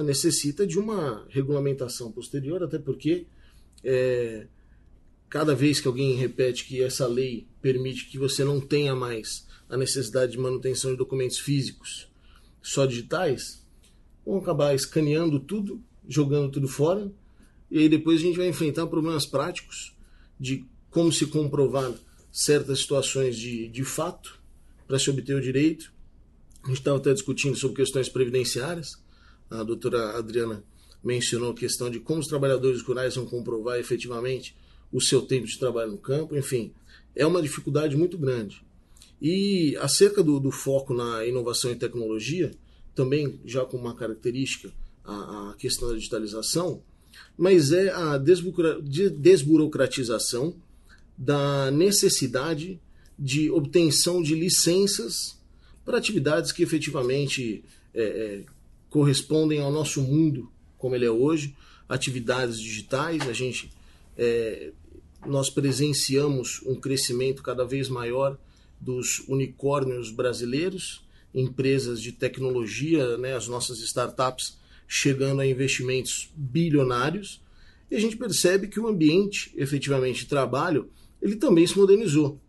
necessita 0.01 0.65
de 0.65 0.79
uma 0.79 1.25
regulamentação 1.29 2.11
posterior, 2.11 2.63
até 2.63 2.79
porque 2.79 3.27
é, 3.83 4.47
cada 5.29 5.53
vez 5.53 5.79
que 5.79 5.87
alguém 5.87 6.15
repete 6.15 6.65
que 6.65 6.81
essa 6.81 7.05
lei 7.05 7.47
permite 7.61 8.07
que 8.07 8.17
você 8.17 8.43
não 8.43 8.59
tenha 8.59 8.95
mais 8.95 9.45
a 9.69 9.75
necessidade 9.75 10.31
de 10.31 10.37
manutenção 10.37 10.91
de 10.91 10.97
documentos 10.97 11.39
físicos 11.39 12.07
só 12.61 12.85
digitais, 12.85 13.62
vão 14.25 14.37
acabar 14.37 14.73
escaneando 14.73 15.39
tudo, 15.39 15.81
jogando 16.07 16.51
tudo 16.51 16.67
fora, 16.67 17.11
e 17.69 17.79
aí 17.79 17.89
depois 17.89 18.19
a 18.19 18.23
gente 18.23 18.37
vai 18.37 18.47
enfrentar 18.47 18.87
problemas 18.87 19.25
práticos 19.25 19.95
de 20.39 20.65
como 20.89 21.11
se 21.11 21.25
comprovar 21.25 21.91
certas 22.31 22.79
situações 22.79 23.35
de, 23.35 23.67
de 23.67 23.83
fato 23.83 24.39
para 24.87 24.99
se 24.99 25.09
obter 25.09 25.35
o 25.35 25.41
direito. 25.41 25.91
A 26.63 26.67
gente 26.67 26.77
estava 26.77 26.97
até 26.97 27.13
discutindo 27.13 27.55
sobre 27.55 27.77
questões 27.77 28.09
previdenciárias. 28.09 29.01
A 29.49 29.63
doutora 29.63 30.17
Adriana 30.17 30.63
mencionou 31.03 31.51
a 31.51 31.55
questão 31.55 31.89
de 31.89 31.99
como 31.99 32.19
os 32.19 32.27
trabalhadores 32.27 32.81
rurais 32.81 33.15
vão 33.15 33.25
comprovar 33.25 33.79
efetivamente 33.79 34.55
o 34.91 35.01
seu 35.01 35.23
tempo 35.23 35.47
de 35.47 35.59
trabalho 35.59 35.91
no 35.91 35.97
campo. 35.97 36.35
Enfim, 36.35 36.71
é 37.15 37.25
uma 37.25 37.41
dificuldade 37.41 37.95
muito 37.97 38.17
grande. 38.17 38.63
E 39.21 39.75
acerca 39.77 40.23
do, 40.23 40.39
do 40.39 40.51
foco 40.51 40.93
na 40.93 41.25
inovação 41.25 41.71
e 41.71 41.75
tecnologia, 41.75 42.51
também 42.95 43.39
já 43.45 43.63
com 43.65 43.77
uma 43.77 43.95
característica, 43.95 44.71
a, 45.03 45.51
a 45.51 45.55
questão 45.57 45.89
da 45.89 45.95
digitalização, 45.95 46.81
mas 47.37 47.71
é 47.71 47.89
a 47.89 48.17
desburocratização 48.17 50.55
da 51.17 51.71
necessidade 51.71 52.79
de 53.17 53.49
obtenção 53.51 54.21
de 54.21 54.35
licenças 54.35 55.39
para 55.85 55.97
atividades 55.97 56.51
que 56.51 56.61
efetivamente 56.63 57.63
é, 57.93 58.03
é, 58.03 58.43
correspondem 58.89 59.61
ao 59.61 59.71
nosso 59.71 60.01
mundo 60.01 60.51
como 60.83 60.95
ele 60.95 61.05
é 61.05 61.11
hoje, 61.11 61.55
atividades 61.87 62.59
digitais, 62.59 63.21
a 63.21 63.31
gente 63.31 63.71
é, 64.17 64.73
nós 65.25 65.49
presenciamos 65.49 66.61
um 66.65 66.75
crescimento 66.75 67.41
cada 67.41 67.63
vez 67.63 67.87
maior 67.87 68.37
dos 68.81 69.19
unicórnios 69.29 70.11
brasileiros 70.11 71.01
empresas 71.33 72.01
de 72.01 72.11
tecnologia, 72.11 73.17
né, 73.17 73.35
as 73.35 73.47
nossas 73.47 73.79
startups 73.79 74.57
chegando 74.87 75.41
a 75.41 75.47
investimentos 75.47 76.29
bilionários, 76.35 77.41
e 77.89 77.95
a 77.95 77.99
gente 77.99 78.17
percebe 78.17 78.67
que 78.67 78.79
o 78.79 78.87
ambiente 78.87 79.51
efetivamente 79.55 80.21
de 80.21 80.27
trabalho 80.27 80.89
ele 81.21 81.35
também 81.35 81.65
se 81.65 81.77
modernizou. 81.77 82.39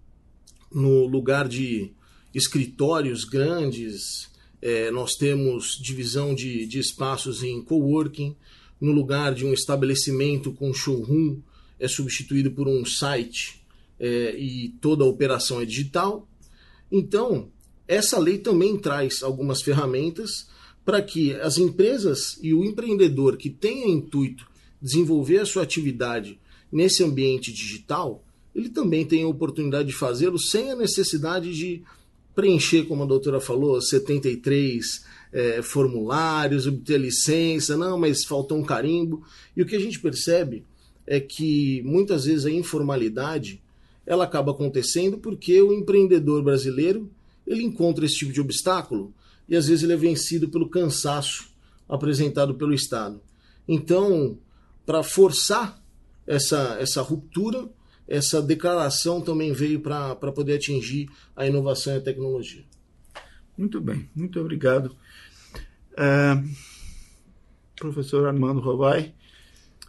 No 0.72 1.06
lugar 1.06 1.48
de 1.48 1.92
escritórios 2.34 3.24
grandes, 3.24 4.28
é, 4.60 4.90
nós 4.90 5.14
temos 5.14 5.78
divisão 5.80 6.34
de, 6.34 6.66
de 6.66 6.80
espaços 6.80 7.42
em 7.42 7.62
coworking, 7.62 8.34
no 8.80 8.92
lugar 8.92 9.34
de 9.34 9.46
um 9.46 9.52
estabelecimento 9.52 10.52
com 10.52 10.74
showroom, 10.74 11.40
é 11.78 11.86
substituído 11.86 12.50
por 12.50 12.66
um 12.66 12.84
site 12.84 13.64
é, 13.98 14.36
e 14.36 14.70
toda 14.80 15.04
a 15.04 15.06
operação 15.06 15.60
é 15.60 15.64
digital. 15.64 16.28
Então, 16.90 17.50
essa 17.86 18.18
lei 18.18 18.38
também 18.38 18.78
traz 18.78 19.22
algumas 19.22 19.62
ferramentas 19.62 20.48
para 20.84 21.00
que 21.02 21.34
as 21.34 21.58
empresas 21.58 22.38
e 22.42 22.52
o 22.52 22.64
empreendedor 22.64 23.36
que 23.36 23.48
tenha 23.48 23.88
intuito 23.88 24.46
desenvolver 24.80 25.38
a 25.38 25.46
sua 25.46 25.62
atividade 25.62 26.38
nesse 26.70 27.02
ambiente 27.02 27.52
digital, 27.52 28.22
ele 28.54 28.68
também 28.68 29.04
tenha 29.04 29.24
a 29.24 29.28
oportunidade 29.28 29.88
de 29.88 29.94
fazê-lo 29.94 30.38
sem 30.38 30.70
a 30.70 30.76
necessidade 30.76 31.54
de 31.54 31.82
preencher, 32.34 32.84
como 32.84 33.02
a 33.02 33.06
doutora 33.06 33.40
falou, 33.40 33.80
73 33.80 35.04
é, 35.32 35.62
formulários, 35.62 36.66
obter 36.66 36.98
licença, 36.98 37.76
não, 37.76 37.98
mas 37.98 38.24
faltou 38.24 38.58
um 38.58 38.64
carimbo. 38.64 39.22
E 39.56 39.62
o 39.62 39.66
que 39.66 39.76
a 39.76 39.80
gente 39.80 40.00
percebe 40.00 40.64
é 41.06 41.20
que 41.20 41.82
muitas 41.82 42.24
vezes 42.24 42.44
a 42.44 42.50
informalidade 42.50 43.62
ela 44.06 44.24
acaba 44.24 44.52
acontecendo 44.52 45.18
porque 45.18 45.60
o 45.62 45.72
empreendedor 45.72 46.42
brasileiro 46.42 47.10
ele 47.46 47.62
encontra 47.62 48.04
esse 48.04 48.16
tipo 48.16 48.32
de 48.32 48.40
obstáculo 48.40 49.14
e 49.48 49.56
às 49.56 49.66
vezes 49.66 49.82
ele 49.82 49.92
é 49.92 49.96
vencido 49.96 50.48
pelo 50.48 50.68
cansaço 50.68 51.48
apresentado 51.88 52.54
pelo 52.54 52.72
Estado. 52.72 53.20
Então, 53.68 54.38
para 54.86 55.02
forçar 55.02 55.82
essa, 56.26 56.76
essa 56.80 57.02
ruptura, 57.02 57.68
essa 58.06 58.42
declaração 58.42 59.20
também 59.20 59.52
veio 59.52 59.80
para 59.80 60.14
poder 60.32 60.56
atingir 60.56 61.08
a 61.34 61.46
inovação 61.46 61.94
e 61.94 61.98
a 61.98 62.00
tecnologia. 62.00 62.64
Muito 63.56 63.80
bem, 63.80 64.08
muito 64.14 64.40
obrigado. 64.40 64.94
É, 65.96 66.42
professor 67.76 68.26
Armando 68.26 68.60
Rovai, 68.60 69.14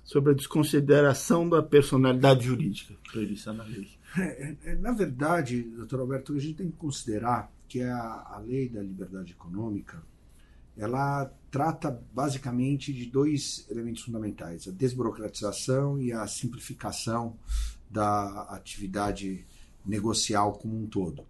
sobre 0.04 0.32
a 0.32 0.36
desconsideração 0.36 1.50
da 1.50 1.64
personalidade 1.64 2.46
jurídica 2.46 2.94
prevista 3.12 3.52
na 3.52 3.64
lei. 3.64 3.95
É, 4.18 4.56
é, 4.64 4.76
na 4.76 4.92
verdade, 4.92 5.62
doutor 5.62 6.00
Alberto, 6.00 6.34
a 6.34 6.40
gente 6.40 6.56
tem 6.56 6.72
que 6.72 6.78
considerar 6.78 7.52
que 7.68 7.82
a, 7.82 7.98
a 7.98 8.38
lei 8.40 8.70
da 8.70 8.82
liberdade 8.82 9.34
econômica 9.34 10.02
ela 10.78 11.32
trata 11.50 12.02
basicamente 12.14 12.94
de 12.94 13.06
dois 13.06 13.66
elementos 13.70 14.04
fundamentais: 14.04 14.68
a 14.68 14.72
desburocratização 14.72 16.00
e 16.00 16.12
a 16.12 16.28
simplificação 16.28 17.38
da 17.90 18.44
atividade 18.50 19.46
negocial 19.86 20.54
como 20.54 20.78
um 20.78 20.88
todo. 20.88 21.26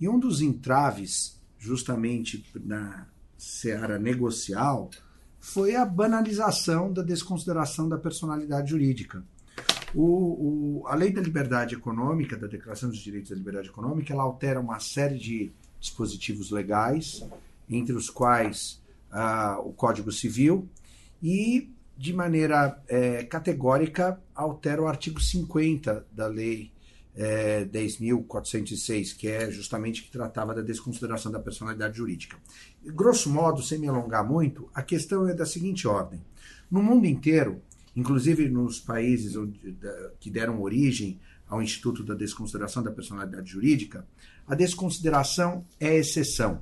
E 0.00 0.08
um 0.08 0.18
dos 0.18 0.40
entraves, 0.40 1.40
justamente 1.58 2.44
na 2.64 3.06
seara 3.36 3.98
negocial, 3.98 4.90
foi 5.38 5.74
a 5.74 5.84
banalização 5.84 6.92
da 6.92 7.02
desconsideração 7.02 7.88
da 7.88 7.98
personalidade 7.98 8.70
jurídica. 8.70 9.24
O, 9.94 10.82
o, 10.82 10.86
a 10.86 10.94
Lei 10.94 11.12
da 11.12 11.20
Liberdade 11.20 11.74
Econômica, 11.74 12.36
da 12.36 12.46
Declaração 12.46 12.90
dos 12.90 12.98
Direitos 12.98 13.30
da 13.30 13.36
Liberdade 13.36 13.68
Econômica, 13.68 14.12
ela 14.12 14.22
altera 14.22 14.60
uma 14.60 14.78
série 14.78 15.18
de 15.18 15.52
dispositivos 15.80 16.50
legais, 16.50 17.26
entre 17.68 17.94
os 17.94 18.10
quais 18.10 18.82
ah, 19.10 19.58
o 19.64 19.72
Código 19.72 20.12
Civil, 20.12 20.68
e, 21.22 21.70
de 21.96 22.12
maneira 22.12 22.80
é, 22.88 23.24
categórica, 23.24 24.20
altera 24.34 24.82
o 24.82 24.86
artigo 24.86 25.20
50 25.20 26.06
da 26.12 26.26
Lei 26.26 26.70
é, 27.16 27.64
10.406, 27.64 29.16
que 29.16 29.26
é 29.26 29.50
justamente 29.50 30.04
que 30.04 30.10
tratava 30.10 30.54
da 30.54 30.62
desconsideração 30.62 31.32
da 31.32 31.40
personalidade 31.40 31.96
jurídica. 31.96 32.36
Grosso 32.84 33.28
modo, 33.28 33.60
sem 33.62 33.78
me 33.78 33.88
alongar 33.88 34.24
muito, 34.24 34.70
a 34.72 34.82
questão 34.82 35.28
é 35.28 35.34
da 35.34 35.44
seguinte 35.44 35.88
ordem: 35.88 36.20
no 36.70 36.80
mundo 36.80 37.06
inteiro, 37.06 37.60
inclusive 37.98 38.48
nos 38.48 38.78
países 38.78 39.34
onde, 39.34 39.72
da, 39.72 40.12
que 40.20 40.30
deram 40.30 40.62
origem 40.62 41.18
ao 41.48 41.60
Instituto 41.60 42.04
da 42.04 42.14
Desconsideração 42.14 42.80
da 42.80 42.92
Personalidade 42.92 43.50
Jurídica, 43.50 44.06
a 44.46 44.54
desconsideração 44.54 45.64
é 45.80 45.96
exceção. 45.96 46.60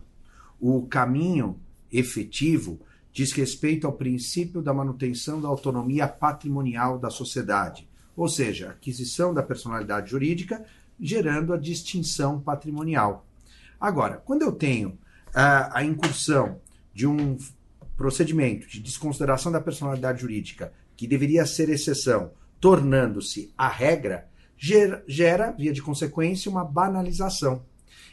O 0.58 0.86
caminho 0.86 1.60
efetivo 1.92 2.80
diz 3.12 3.32
respeito 3.32 3.86
ao 3.86 3.92
princípio 3.92 4.62
da 4.62 4.72
manutenção 4.72 5.38
da 5.38 5.46
autonomia 5.46 6.08
patrimonial 6.08 6.98
da 6.98 7.10
sociedade, 7.10 7.86
ou 8.16 8.30
seja, 8.30 8.70
aquisição 8.70 9.34
da 9.34 9.42
personalidade 9.42 10.10
jurídica 10.10 10.64
gerando 10.98 11.52
a 11.52 11.58
distinção 11.58 12.40
patrimonial. 12.40 13.26
Agora, 13.78 14.16
quando 14.24 14.40
eu 14.40 14.52
tenho 14.52 14.98
a, 15.34 15.80
a 15.80 15.84
incursão 15.84 16.58
de 16.94 17.06
um 17.06 17.36
procedimento 17.94 18.66
de 18.68 18.80
desconsideração 18.80 19.52
da 19.52 19.60
personalidade 19.60 20.22
jurídica 20.22 20.72
que 20.96 21.06
deveria 21.06 21.44
ser 21.46 21.68
exceção, 21.68 22.30
tornando-se 22.60 23.52
a 23.56 23.68
regra, 23.68 24.28
gera, 24.56 25.52
via 25.52 25.72
de 25.72 25.82
consequência, 25.82 26.50
uma 26.50 26.64
banalização. 26.64 27.62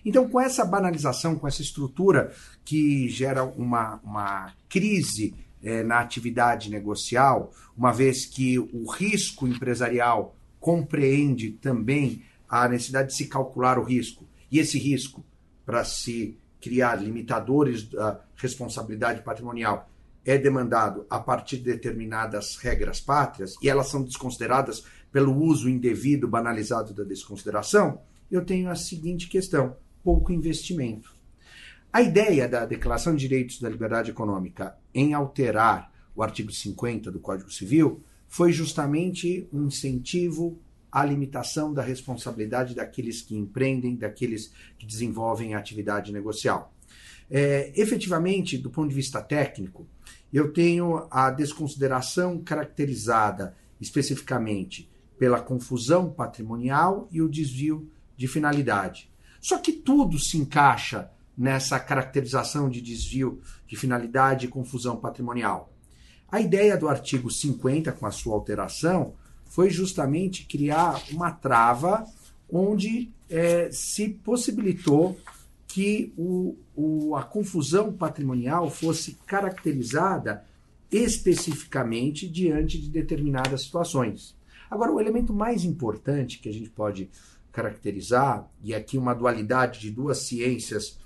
Então, 0.05 0.27
com 0.27 0.39
essa 0.39 0.65
banalização, 0.65 1.35
com 1.35 1.47
essa 1.47 1.61
estrutura 1.61 2.33
que 2.65 3.07
gera 3.07 3.43
uma, 3.43 4.01
uma 4.03 4.53
crise 4.67 5.33
é, 5.63 5.81
na 5.81 5.99
atividade 5.99 6.69
negocial, 6.69 7.53
uma 7.75 7.93
vez 7.93 8.25
que 8.25 8.59
o 8.59 8.91
risco 8.91 9.47
empresarial 9.47 10.35
compreende 10.59 11.51
também 11.51 12.21
a 12.49 12.67
necessidade 12.67 13.09
de 13.09 13.15
se 13.15 13.27
calcular 13.27 13.79
o 13.79 13.83
risco, 13.83 14.27
e 14.51 14.59
esse 14.59 14.77
risco, 14.77 15.23
para 15.65 15.83
se 15.85 16.37
criar 16.61 16.95
limitadores 16.95 17.83
da 17.83 18.19
responsabilidade 18.35 19.21
patrimonial, 19.21 19.89
é 20.25 20.37
demandado 20.37 21.05
a 21.09 21.19
partir 21.19 21.57
de 21.57 21.63
determinadas 21.63 22.55
regras 22.55 22.99
pátrias, 22.99 23.55
e 23.61 23.69
elas 23.69 23.87
são 23.87 24.03
desconsideradas 24.03 24.83
pelo 25.11 25.37
uso 25.37 25.69
indevido, 25.69 26.27
banalizado 26.27 26.93
da 26.93 27.03
desconsideração, 27.03 28.01
eu 28.31 28.43
tenho 28.43 28.69
a 28.69 28.75
seguinte 28.75 29.27
questão: 29.27 29.75
pouco 30.03 30.31
investimento. 30.31 31.13
A 31.91 32.01
ideia 32.01 32.47
da 32.47 32.65
Declaração 32.65 33.15
de 33.15 33.27
Direitos 33.27 33.59
da 33.61 33.69
Liberdade 33.69 34.09
Econômica 34.09 34.75
em 34.93 35.13
alterar 35.13 35.93
o 36.15 36.23
artigo 36.23 36.51
50 36.51 37.11
do 37.11 37.19
Código 37.19 37.51
Civil 37.51 38.03
foi 38.27 38.51
justamente 38.51 39.47
um 39.53 39.67
incentivo 39.67 40.59
à 40.91 41.05
limitação 41.05 41.71
da 41.71 41.83
responsabilidade 41.83 42.73
daqueles 42.73 43.21
que 43.21 43.35
empreendem, 43.35 43.95
daqueles 43.95 44.51
que 44.79 44.87
desenvolvem 44.87 45.53
a 45.53 45.59
atividade 45.59 46.11
negocial. 46.11 46.72
É, 47.35 47.71
efetivamente, 47.75 48.59
do 48.59 48.69
ponto 48.69 48.89
de 48.89 48.93
vista 48.93 49.19
técnico, 49.19 49.87
eu 50.31 50.53
tenho 50.53 51.07
a 51.09 51.31
desconsideração 51.31 52.37
caracterizada 52.37 53.57
especificamente 53.81 54.87
pela 55.17 55.41
confusão 55.41 56.11
patrimonial 56.11 57.07
e 57.11 57.23
o 57.23 57.27
desvio 57.27 57.89
de 58.15 58.27
finalidade. 58.27 59.09
Só 59.41 59.57
que 59.57 59.73
tudo 59.73 60.19
se 60.19 60.37
encaixa 60.37 61.09
nessa 61.35 61.79
caracterização 61.79 62.69
de 62.69 62.79
desvio 62.79 63.41
de 63.65 63.75
finalidade 63.75 64.45
e 64.45 64.49
confusão 64.49 64.95
patrimonial. 64.97 65.73
A 66.31 66.39
ideia 66.39 66.77
do 66.77 66.87
artigo 66.87 67.31
50, 67.31 67.91
com 67.93 68.05
a 68.05 68.11
sua 68.11 68.35
alteração, 68.35 69.15
foi 69.43 69.71
justamente 69.71 70.45
criar 70.45 71.01
uma 71.11 71.31
trava 71.31 72.05
onde 72.47 73.11
é, 73.27 73.71
se 73.71 74.09
possibilitou 74.09 75.17
que 75.73 76.13
o, 76.15 76.55
o, 76.75 77.15
a 77.15 77.23
confusão 77.23 77.91
patrimonial 77.91 78.69
fosse 78.69 79.17
caracterizada 79.25 80.45
especificamente 80.91 82.29
diante 82.29 82.79
de 82.79 82.91
determinadas 82.91 83.63
situações. 83.63 84.37
Agora, 84.69 84.91
o 84.91 85.01
elemento 85.01 85.33
mais 85.33 85.63
importante 85.63 86.37
que 86.37 86.47
a 86.47 86.53
gente 86.53 86.69
pode 86.69 87.09
caracterizar, 87.51 88.47
e 88.63 88.71
aqui 88.75 88.99
uma 88.99 89.15
dualidade 89.15 89.79
de 89.79 89.89
duas 89.89 90.19
ciências 90.19 90.99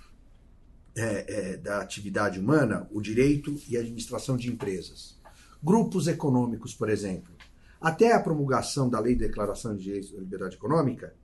é, 0.97 1.53
é, 1.53 1.57
da 1.57 1.79
atividade 1.79 2.37
humana, 2.37 2.89
o 2.91 2.99
direito 2.99 3.55
e 3.69 3.77
a 3.77 3.79
administração 3.79 4.35
de 4.35 4.49
empresas. 4.49 5.17
Grupos 5.63 6.09
econômicos, 6.09 6.73
por 6.73 6.89
exemplo. 6.89 7.33
Até 7.79 8.11
a 8.11 8.19
promulgação 8.19 8.89
da 8.89 8.99
Lei 8.99 9.15
de 9.15 9.25
Declaração 9.27 9.77
de 9.77 9.83
Direitos 9.83 10.11
da 10.11 10.19
Liberdade 10.19 10.55
Econômica, 10.55 11.15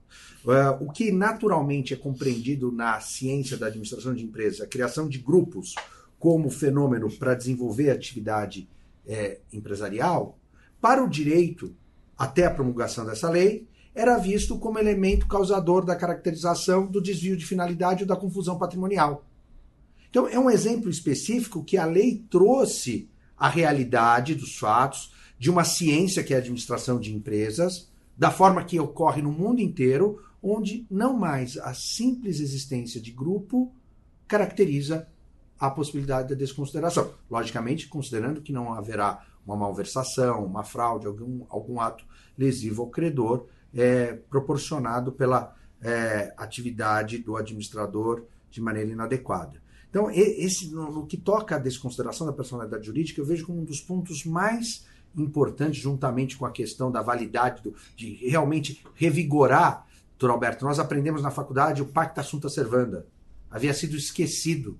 o 0.80 0.90
que 0.90 1.10
naturalmente 1.10 1.94
é 1.94 1.96
compreendido 1.96 2.70
na 2.70 3.00
ciência 3.00 3.56
da 3.56 3.66
administração 3.66 4.14
de 4.14 4.24
empresas, 4.24 4.60
a 4.60 4.66
criação 4.66 5.08
de 5.08 5.18
grupos 5.18 5.74
como 6.18 6.50
fenômeno 6.50 7.10
para 7.10 7.34
desenvolver 7.34 7.90
atividade 7.90 8.68
é, 9.06 9.40
empresarial, 9.52 10.38
para 10.80 11.02
o 11.02 11.08
direito, 11.08 11.74
até 12.16 12.46
a 12.46 12.50
promulgação 12.50 13.06
dessa 13.06 13.30
lei, 13.30 13.66
era 13.94 14.18
visto 14.18 14.58
como 14.58 14.78
elemento 14.78 15.26
causador 15.26 15.84
da 15.84 15.94
caracterização 15.94 16.86
do 16.86 17.00
desvio 17.00 17.36
de 17.36 17.46
finalidade 17.46 18.02
ou 18.02 18.08
da 18.08 18.16
confusão 18.16 18.58
patrimonial. 18.58 19.24
Então, 20.10 20.28
é 20.28 20.38
um 20.38 20.50
exemplo 20.50 20.90
específico 20.90 21.64
que 21.64 21.76
a 21.76 21.86
lei 21.86 22.24
trouxe 22.30 23.08
a 23.36 23.48
realidade 23.48 24.34
dos 24.34 24.56
fatos 24.56 25.12
de 25.38 25.50
uma 25.50 25.64
ciência 25.64 26.22
que 26.22 26.32
é 26.32 26.36
a 26.36 26.40
administração 26.40 26.98
de 26.98 27.14
empresas, 27.14 27.88
da 28.16 28.30
forma 28.30 28.64
que 28.64 28.78
ocorre 28.78 29.22
no 29.22 29.32
mundo 29.32 29.60
inteiro, 29.60 30.22
onde 30.42 30.86
não 30.90 31.16
mais 31.16 31.56
a 31.56 31.74
simples 31.74 32.40
existência 32.40 33.00
de 33.00 33.10
grupo 33.10 33.72
caracteriza 34.28 35.08
a 35.58 35.70
possibilidade 35.70 36.28
da 36.28 36.34
desconsideração. 36.34 37.12
Logicamente, 37.30 37.88
considerando 37.88 38.42
que 38.42 38.52
não 38.52 38.72
haverá 38.72 39.24
uma 39.46 39.56
malversação, 39.56 40.44
uma 40.44 40.64
fraude, 40.64 41.06
algum, 41.06 41.44
algum 41.48 41.80
ato 41.80 42.04
lesivo 42.36 42.82
ao 42.82 42.90
credor, 42.90 43.46
é, 43.72 44.14
proporcionado 44.30 45.12
pela 45.12 45.54
é, 45.80 46.32
atividade 46.36 47.18
do 47.18 47.36
administrador 47.36 48.24
de 48.50 48.60
maneira 48.60 48.90
inadequada. 48.90 49.62
Então, 49.90 50.10
esse, 50.10 50.70
no, 50.72 51.06
que 51.06 51.16
toca 51.16 51.56
à 51.56 51.58
desconsideração 51.58 52.26
da 52.26 52.32
personalidade 52.32 52.86
jurídica, 52.86 53.20
eu 53.20 53.24
vejo 53.24 53.46
como 53.46 53.60
um 53.60 53.64
dos 53.64 53.80
pontos 53.80 54.24
mais 54.24 54.84
importantes, 55.16 55.80
juntamente 55.80 56.36
com 56.36 56.46
a 56.46 56.50
questão 56.50 56.90
da 56.90 57.02
validade, 57.02 57.62
do, 57.62 57.74
de 57.96 58.14
realmente 58.28 58.84
revigorar, 58.94 59.86
doutor 60.10 60.30
Alberto. 60.30 60.64
Nós 60.64 60.78
aprendemos 60.78 61.22
na 61.22 61.30
faculdade 61.30 61.82
o 61.82 61.86
pacta 61.86 62.22
sunt 62.22 62.48
servanda. 62.48 63.06
Havia 63.50 63.74
sido 63.74 63.96
esquecido. 63.96 64.78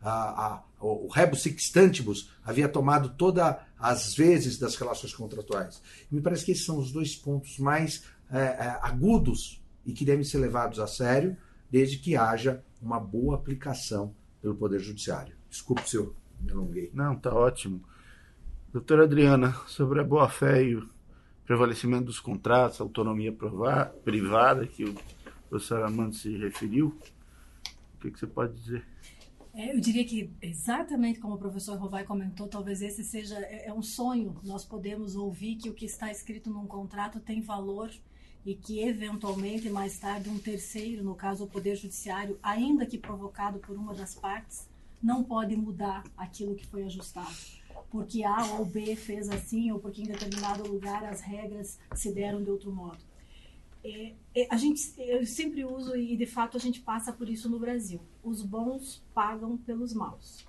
A, 0.00 0.46
a, 0.46 0.62
o 0.80 1.08
rebus 1.08 1.42
sextantibus 1.42 2.30
havia 2.44 2.68
tomado 2.68 3.08
todas 3.16 3.56
as 3.78 4.14
vezes 4.14 4.58
das 4.58 4.76
relações 4.76 5.14
contratuais. 5.14 5.82
Me 6.10 6.20
parece 6.20 6.44
que 6.44 6.52
esses 6.52 6.64
são 6.64 6.78
os 6.78 6.92
dois 6.92 7.16
pontos 7.16 7.58
mais 7.58 8.04
é, 8.30 8.38
é, 8.38 8.78
agudos 8.82 9.62
e 9.84 9.92
que 9.92 10.04
devem 10.04 10.24
ser 10.24 10.38
levados 10.38 10.78
a 10.78 10.86
sério, 10.86 11.36
desde 11.70 11.98
que 11.98 12.16
haja 12.16 12.62
uma 12.80 13.00
boa 13.00 13.36
aplicação 13.36 14.14
pelo 14.40 14.54
Poder 14.54 14.80
Judiciário. 14.80 15.34
Desculpe 15.48 15.88
se 15.88 15.96
eu 15.96 16.14
me 16.40 16.52
alonguei. 16.52 16.90
Não, 16.92 17.14
está 17.14 17.34
ótimo. 17.34 17.82
Doutora 18.76 19.04
Adriana, 19.04 19.54
sobre 19.66 20.02
a 20.02 20.04
boa-fé 20.04 20.62
e 20.62 20.76
o 20.76 20.86
prevalecimento 21.46 22.04
dos 22.04 22.20
contratos, 22.20 22.78
autonomia 22.78 23.34
privada, 24.04 24.66
que 24.66 24.84
o 24.84 24.94
professor 25.48 25.82
Armando 25.82 26.14
se 26.14 26.36
referiu, 26.36 26.88
o 27.94 27.98
que, 28.02 28.10
que 28.10 28.20
você 28.20 28.26
pode 28.26 28.52
dizer? 28.52 28.86
É, 29.54 29.74
eu 29.74 29.80
diria 29.80 30.04
que, 30.04 30.30
exatamente 30.42 31.18
como 31.18 31.36
o 31.36 31.38
professor 31.38 31.78
Rovai 31.78 32.04
comentou, 32.04 32.48
talvez 32.48 32.82
esse 32.82 33.02
seja 33.02 33.38
é, 33.38 33.68
é 33.68 33.72
um 33.72 33.80
sonho. 33.80 34.36
Nós 34.44 34.62
podemos 34.62 35.16
ouvir 35.16 35.56
que 35.56 35.70
o 35.70 35.72
que 35.72 35.86
está 35.86 36.10
escrito 36.10 36.50
num 36.50 36.66
contrato 36.66 37.18
tem 37.18 37.40
valor 37.40 37.90
e 38.44 38.54
que 38.54 38.80
eventualmente 38.86 39.70
mais 39.70 39.98
tarde 39.98 40.28
um 40.28 40.38
terceiro, 40.38 41.02
no 41.02 41.14
caso 41.14 41.44
o 41.44 41.48
poder 41.48 41.76
judiciário, 41.76 42.38
ainda 42.42 42.84
que 42.84 42.98
provocado 42.98 43.58
por 43.58 43.74
uma 43.74 43.94
das 43.94 44.14
partes, 44.14 44.68
não 45.02 45.24
pode 45.24 45.56
mudar 45.56 46.04
aquilo 46.14 46.54
que 46.54 46.66
foi 46.66 46.84
ajustado, 46.84 47.34
porque 47.90 48.24
A 48.24 48.44
ou 48.58 48.64
B 48.64 48.96
fez 48.96 49.28
assim 49.28 49.70
ou 49.70 49.78
porque 49.78 50.02
em 50.02 50.06
determinado 50.06 50.68
lugar 50.68 51.04
as 51.04 51.20
regras 51.20 51.78
se 51.94 52.12
deram 52.12 52.42
de 52.42 52.50
outro 52.50 52.72
modo. 52.72 52.98
É, 53.84 54.14
é, 54.34 54.48
a 54.50 54.56
gente, 54.56 54.80
eu 54.98 55.24
sempre 55.24 55.64
uso 55.64 55.96
e 55.96 56.16
de 56.16 56.26
fato 56.26 56.56
a 56.56 56.60
gente 56.60 56.80
passa 56.80 57.12
por 57.12 57.28
isso 57.28 57.48
no 57.48 57.58
Brasil. 57.58 58.00
Os 58.22 58.42
bons 58.42 59.02
pagam 59.14 59.56
pelos 59.56 59.94
maus. 59.94 60.44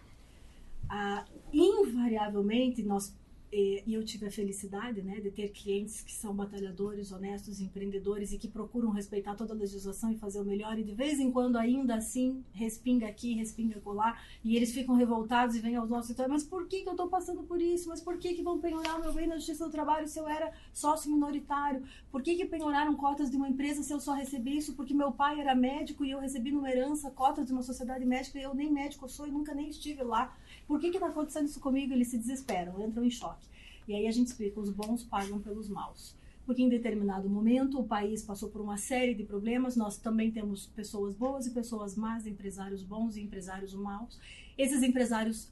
Ah, 0.90 1.26
invariavelmente 1.54 2.82
nós 2.82 3.16
e, 3.52 3.84
eu 3.88 4.04
tive 4.04 4.28
a 4.28 4.32
felicidade 4.32 5.02
né, 5.02 5.20
de 5.22 5.32
ter 5.32 5.50
clientes 5.50 6.02
que 6.02 6.14
são 6.14 6.36
batalhadores, 6.36 7.12
honestos, 7.12 7.62
empreendedores 7.62 8.34
e 8.34 8.38
que 8.38 8.48
procuram 8.48 8.90
respeitar 8.90 9.36
toda 9.36 9.54
a 9.54 9.56
legislação 9.56 10.12
e 10.12 10.18
fazer 10.18 10.42
o 10.42 10.46
melhor. 10.46 10.78
E 10.78 10.84
de 10.84 10.92
vez 10.92 11.20
em 11.20 11.32
quando, 11.32 11.56
ainda 11.56 11.96
assim, 11.96 12.44
respinga 12.52 13.08
aqui, 13.08 13.34
respinga 13.34 13.80
colar. 13.80 14.22
E 14.44 14.56
eles 14.56 14.74
ficam 14.74 14.96
revoltados 14.96 15.56
e 15.56 15.60
vêm 15.60 15.76
aos 15.76 15.90
nossos 15.90 16.10
escritórios: 16.10 16.44
Mas 16.44 16.50
por 16.50 16.68
que, 16.68 16.82
que 16.82 16.90
eu 16.90 16.94
estou 16.94 17.08
passando 17.08 17.44
por 17.44 17.62
isso? 17.62 17.88
Mas 17.88 18.02
por 18.02 18.18
que, 18.18 18.34
que 18.34 18.44
vão 18.44 18.60
penhorar 18.60 19.00
meu 19.00 19.14
bem 19.14 19.28
na 19.28 19.38
Justiça 19.38 19.66
do 19.66 19.72
Trabalho 19.72 20.08
se 20.08 20.20
eu 20.20 20.28
era 20.28 20.52
sócio 20.74 21.12
minoritário? 21.12 21.84
Por 22.12 22.22
que, 22.22 22.36
que 22.36 22.46
penhoraram 22.46 22.96
cotas 22.96 23.30
de 23.32 23.38
uma 23.38 23.48
empresa 23.48 23.82
se 23.82 23.94
eu 23.94 24.00
só 24.00 24.14
recebi 24.14 24.58
isso 24.58 24.76
porque 24.76 24.94
meu 24.94 25.12
pai 25.12 25.40
era 25.40 25.56
médico 25.56 26.04
e 26.04 26.12
eu 26.12 26.20
recebi 26.20 26.52
numa 26.52 26.70
herança 26.70 27.10
cotas 27.12 27.46
de 27.46 27.54
uma 27.54 27.64
sociedade 27.64 28.06
médica 28.06 28.40
e 28.40 28.44
eu 28.44 28.54
nem 28.54 28.72
médico 28.72 29.08
sou 29.08 29.26
e 29.26 29.32
nunca 29.32 29.54
nem 29.54 29.70
estive 29.70 30.04
lá? 30.04 30.36
Por 30.68 30.80
que 30.80 30.88
está 30.88 31.08
acontecendo 31.08 31.46
isso 31.46 31.62
comigo? 31.62 31.94
Eles 31.94 32.10
se 32.10 32.18
desesperam, 32.18 32.82
entram 32.82 33.06
em 33.06 33.10
choque. 33.10 33.47
E 33.88 33.96
aí 33.96 34.08
a 34.08 34.12
gente 34.12 34.28
explica: 34.28 34.60
os 34.60 34.70
bons 34.70 35.04
pagam 35.04 35.40
pelos 35.40 35.70
maus. 35.70 36.16
Porque 36.46 36.62
em 36.62 36.70
determinado 36.70 37.30
momento 37.30 37.80
o 37.80 37.86
país 37.86 38.24
passou 38.24 38.50
por 38.50 38.62
uma 38.62 38.78
série 38.78 39.14
de 39.14 39.24
problemas, 39.24 39.76
nós 39.76 39.98
também 39.98 40.32
temos 40.32 40.66
pessoas 40.68 41.14
boas 41.14 41.46
e 41.46 41.52
pessoas 41.52 41.96
más, 41.96 42.26
empresários 42.26 42.82
bons 42.84 43.18
e 43.18 43.22
empresários 43.22 43.74
maus. 43.74 44.18
Esses 44.58 44.82
empresários, 44.82 45.52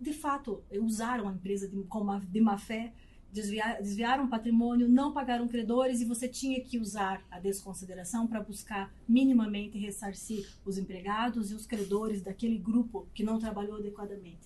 de 0.00 0.12
fato, 0.14 0.62
usaram 0.72 1.28
a 1.28 1.32
empresa 1.32 1.68
de, 1.68 1.76
de 2.30 2.40
má 2.40 2.56
fé, 2.56 2.94
desviar, 3.32 3.80
desviaram 3.80 4.28
patrimônio, 4.28 4.88
não 4.88 5.12
pagaram 5.12 5.46
credores 5.46 6.00
e 6.00 6.04
você 6.04 6.28
tinha 6.28 6.60
que 6.60 6.78
usar 6.78 7.22
a 7.30 7.38
desconsideração 7.38 8.26
para 8.26 8.40
buscar 8.40 8.92
minimamente 9.08 9.78
ressarcir 9.78 10.48
os 10.64 10.78
empregados 10.78 11.50
e 11.50 11.54
os 11.54 11.66
credores 11.66 12.22
daquele 12.22 12.58
grupo 12.58 13.06
que 13.14 13.22
não 13.22 13.38
trabalhou 13.38 13.76
adequadamente. 13.76 14.40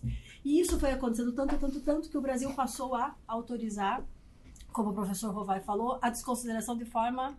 E 0.44 0.61
isso 0.61 0.79
foi 0.79 0.90
acontecendo 0.90 1.33
tanto, 1.33 1.57
tanto, 1.57 1.81
tanto 1.81 2.09
que 2.09 2.18
o 2.18 2.20
Brasil 2.20 2.53
passou 2.55 2.94
a 2.94 3.14
autorizar, 3.27 4.05
como 4.73 4.90
o 4.90 4.94
professor 4.94 5.33
Rovai 5.33 5.61
falou, 5.61 5.99
a 6.03 6.11
desconsideração 6.11 6.77
de 6.77 6.85
forma 6.85 7.37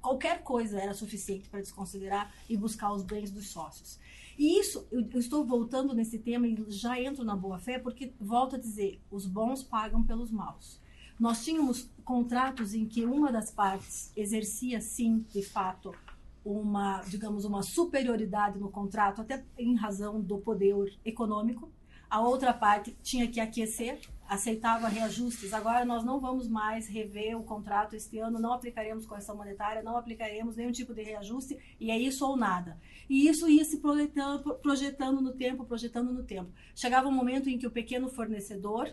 qualquer 0.00 0.42
coisa 0.42 0.80
era 0.80 0.94
suficiente 0.94 1.48
para 1.48 1.60
desconsiderar 1.60 2.32
e 2.48 2.56
buscar 2.56 2.92
os 2.92 3.02
bens 3.02 3.30
dos 3.30 3.48
sócios. 3.48 3.98
E 4.40 4.58
isso, 4.58 4.88
eu, 4.90 5.06
eu 5.12 5.20
estou 5.20 5.44
voltando 5.44 5.94
nesse 5.94 6.18
tema 6.18 6.48
e 6.48 6.56
já 6.68 6.98
entro 6.98 7.22
na 7.22 7.36
boa-fé, 7.36 7.78
porque, 7.78 8.14
volto 8.18 8.56
a 8.56 8.58
dizer, 8.58 8.98
os 9.10 9.26
bons 9.26 9.62
pagam 9.62 10.02
pelos 10.02 10.30
maus. 10.30 10.80
Nós 11.18 11.44
tínhamos 11.44 11.90
contratos 12.06 12.72
em 12.72 12.86
que 12.86 13.04
uma 13.04 13.30
das 13.30 13.50
partes 13.50 14.10
exercia, 14.16 14.80
sim, 14.80 15.26
de 15.28 15.42
fato, 15.42 15.94
uma, 16.42 17.02
digamos, 17.02 17.44
uma 17.44 17.62
superioridade 17.62 18.58
no 18.58 18.70
contrato, 18.70 19.20
até 19.20 19.44
em 19.58 19.74
razão 19.74 20.18
do 20.22 20.38
poder 20.38 20.74
econômico. 21.04 21.70
A 22.10 22.20
outra 22.20 22.52
parte 22.52 22.96
tinha 23.04 23.28
que 23.28 23.38
aquecer, 23.38 24.00
aceitava 24.28 24.88
reajustes. 24.88 25.52
Agora 25.52 25.84
nós 25.84 26.04
não 26.04 26.18
vamos 26.18 26.48
mais 26.48 26.88
rever 26.88 27.38
o 27.38 27.44
contrato 27.44 27.94
este 27.94 28.18
ano, 28.18 28.40
não 28.40 28.52
aplicaremos 28.52 29.06
correção 29.06 29.36
monetária, 29.36 29.80
não 29.80 29.96
aplicaremos 29.96 30.56
nenhum 30.56 30.72
tipo 30.72 30.92
de 30.92 31.04
reajuste, 31.04 31.56
e 31.78 31.88
é 31.88 31.96
isso 31.96 32.26
ou 32.26 32.36
nada. 32.36 32.80
E 33.08 33.28
isso 33.28 33.48
ia 33.48 33.64
se 33.64 33.78
projetando, 33.78 34.54
projetando 34.56 35.20
no 35.20 35.32
tempo, 35.34 35.64
projetando 35.64 36.12
no 36.12 36.24
tempo. 36.24 36.52
Chegava 36.74 37.08
um 37.08 37.12
momento 37.12 37.48
em 37.48 37.56
que 37.56 37.66
o 37.66 37.70
pequeno 37.70 38.08
fornecedor, 38.08 38.92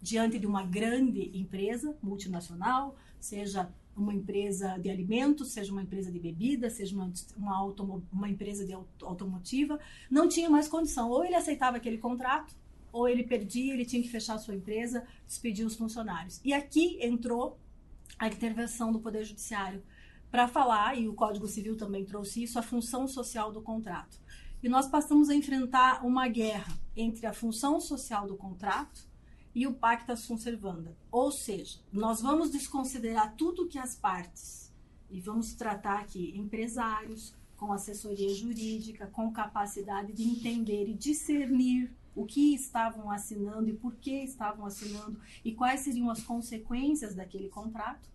diante 0.00 0.38
de 0.38 0.46
uma 0.46 0.62
grande 0.62 1.30
empresa 1.38 1.96
multinacional, 2.02 2.96
seja 3.20 3.70
uma 3.98 4.14
empresa 4.14 4.78
de 4.78 4.90
alimentos, 4.90 5.48
seja 5.48 5.72
uma 5.72 5.82
empresa 5.82 6.10
de 6.10 6.18
bebida, 6.18 6.70
seja 6.70 6.94
uma, 6.94 7.12
uma, 7.36 8.02
uma 8.12 8.28
empresa 8.28 8.64
de 8.64 8.72
automotiva, 9.02 9.78
não 10.10 10.28
tinha 10.28 10.48
mais 10.48 10.68
condição. 10.68 11.10
Ou 11.10 11.24
ele 11.24 11.34
aceitava 11.34 11.76
aquele 11.76 11.98
contrato, 11.98 12.54
ou 12.92 13.08
ele 13.08 13.24
perdia, 13.24 13.74
ele 13.74 13.84
tinha 13.84 14.02
que 14.02 14.08
fechar 14.08 14.34
a 14.34 14.38
sua 14.38 14.54
empresa, 14.54 15.04
despedir 15.26 15.66
os 15.66 15.76
funcionários. 15.76 16.40
E 16.44 16.52
aqui 16.52 16.98
entrou 17.00 17.58
a 18.18 18.28
intervenção 18.28 18.92
do 18.92 19.00
Poder 19.00 19.24
Judiciário 19.24 19.82
para 20.30 20.46
falar, 20.46 20.98
e 20.98 21.08
o 21.08 21.14
Código 21.14 21.46
Civil 21.46 21.76
também 21.76 22.04
trouxe 22.04 22.42
isso, 22.42 22.58
a 22.58 22.62
função 22.62 23.06
social 23.08 23.50
do 23.50 23.62
contrato. 23.62 24.20
E 24.62 24.68
nós 24.68 24.86
passamos 24.86 25.28
a 25.30 25.34
enfrentar 25.34 26.04
uma 26.04 26.28
guerra 26.28 26.78
entre 26.96 27.26
a 27.26 27.32
função 27.32 27.80
social 27.80 28.26
do 28.26 28.36
contrato 28.36 29.07
e 29.58 29.66
o 29.66 29.74
pacta 29.74 30.14
sunt 30.14 30.40
servanda. 30.40 30.96
Ou 31.10 31.32
seja, 31.32 31.80
nós 31.92 32.20
vamos 32.22 32.52
desconsiderar 32.52 33.34
tudo 33.34 33.66
que 33.66 33.76
as 33.76 33.96
partes 33.96 34.72
e 35.10 35.20
vamos 35.20 35.52
tratar 35.52 35.98
aqui 35.98 36.32
empresários 36.38 37.34
com 37.56 37.72
assessoria 37.72 38.32
jurídica, 38.32 39.08
com 39.08 39.32
capacidade 39.32 40.12
de 40.12 40.22
entender 40.22 40.88
e 40.88 40.94
discernir 40.94 41.90
o 42.14 42.24
que 42.24 42.54
estavam 42.54 43.10
assinando 43.10 43.68
e 43.68 43.72
por 43.72 43.96
que 43.96 44.22
estavam 44.22 44.64
assinando 44.64 45.20
e 45.44 45.52
quais 45.52 45.80
seriam 45.80 46.08
as 46.08 46.22
consequências 46.22 47.16
daquele 47.16 47.48
contrato. 47.48 48.08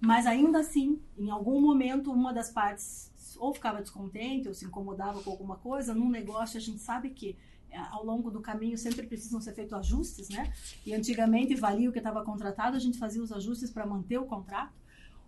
Mas 0.00 0.26
ainda 0.26 0.58
assim, 0.58 1.00
em 1.16 1.30
algum 1.30 1.60
momento, 1.60 2.10
uma 2.10 2.34
das 2.34 2.50
partes 2.50 3.12
ou 3.38 3.54
ficava 3.54 3.80
descontente 3.80 4.48
ou 4.48 4.54
se 4.54 4.64
incomodava 4.64 5.22
com 5.22 5.30
alguma 5.30 5.56
coisa. 5.56 5.94
Num 5.94 6.10
negócio, 6.10 6.58
a 6.58 6.60
gente 6.60 6.80
sabe 6.80 7.10
que 7.10 7.36
ao 7.76 8.04
longo 8.04 8.30
do 8.30 8.40
caminho 8.40 8.78
sempre 8.78 9.06
precisam 9.06 9.40
ser 9.40 9.54
feitos 9.54 9.72
ajustes, 9.72 10.28
né? 10.28 10.52
E 10.84 10.94
antigamente 10.94 11.54
valia 11.54 11.88
o 11.88 11.92
que 11.92 11.98
estava 11.98 12.24
contratado, 12.24 12.76
a 12.76 12.80
gente 12.80 12.98
fazia 12.98 13.22
os 13.22 13.32
ajustes 13.32 13.70
para 13.70 13.86
manter 13.86 14.18
o 14.18 14.26
contrato. 14.26 14.72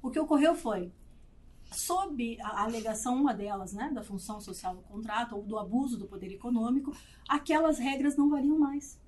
O 0.03 0.11
que 0.11 0.19
ocorreu 0.19 0.55
foi, 0.55 0.93
sob 1.73 2.39
a 2.41 2.63
alegação, 2.63 3.21
uma 3.21 3.35
delas, 3.35 3.73
né, 3.73 3.91
da 3.93 4.03
função 4.03 4.41
social 4.41 4.77
do 4.77 4.83
contrato 4.83 5.37
ou 5.37 5.43
do 5.43 5.59
abuso 5.59 5.99
do 5.99 6.07
poder 6.07 6.33
econômico, 6.33 6.97
aquelas 7.29 7.79
regras 7.79 8.17
não 8.17 8.31
valiam 8.31 8.59
mais. 8.59 9.01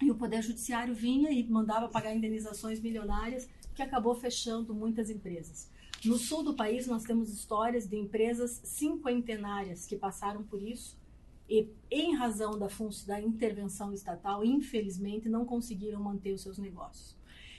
E 0.00 0.10
o 0.10 0.14
Poder 0.14 0.40
Judiciário 0.42 0.94
vinha 0.94 1.30
e 1.30 1.46
mandava 1.46 1.88
pagar 1.88 2.14
indenizações 2.14 2.80
milionárias, 2.80 3.48
que 3.74 3.82
acabou 3.82 4.14
fechando 4.14 4.74
muitas 4.74 5.10
empresas. 5.10 5.70
No 6.04 6.16
sul 6.16 6.42
do 6.42 6.54
país, 6.54 6.86
nós 6.86 7.04
temos 7.04 7.30
histórias 7.30 7.86
de 7.86 7.96
empresas 7.96 8.60
cinquentenárias 8.64 9.86
que 9.86 9.96
passaram 9.96 10.42
por 10.42 10.62
isso 10.62 10.99
e, 11.50 11.68
em 11.90 12.14
razão 12.14 12.56
da, 12.56 12.68
da 13.06 13.20
intervenção 13.20 13.92
estatal, 13.92 14.44
infelizmente, 14.44 15.28
não 15.28 15.44
conseguiram 15.44 16.00
manter 16.00 16.32
os 16.32 16.42
seus 16.42 16.56
negócios. 16.58 17.16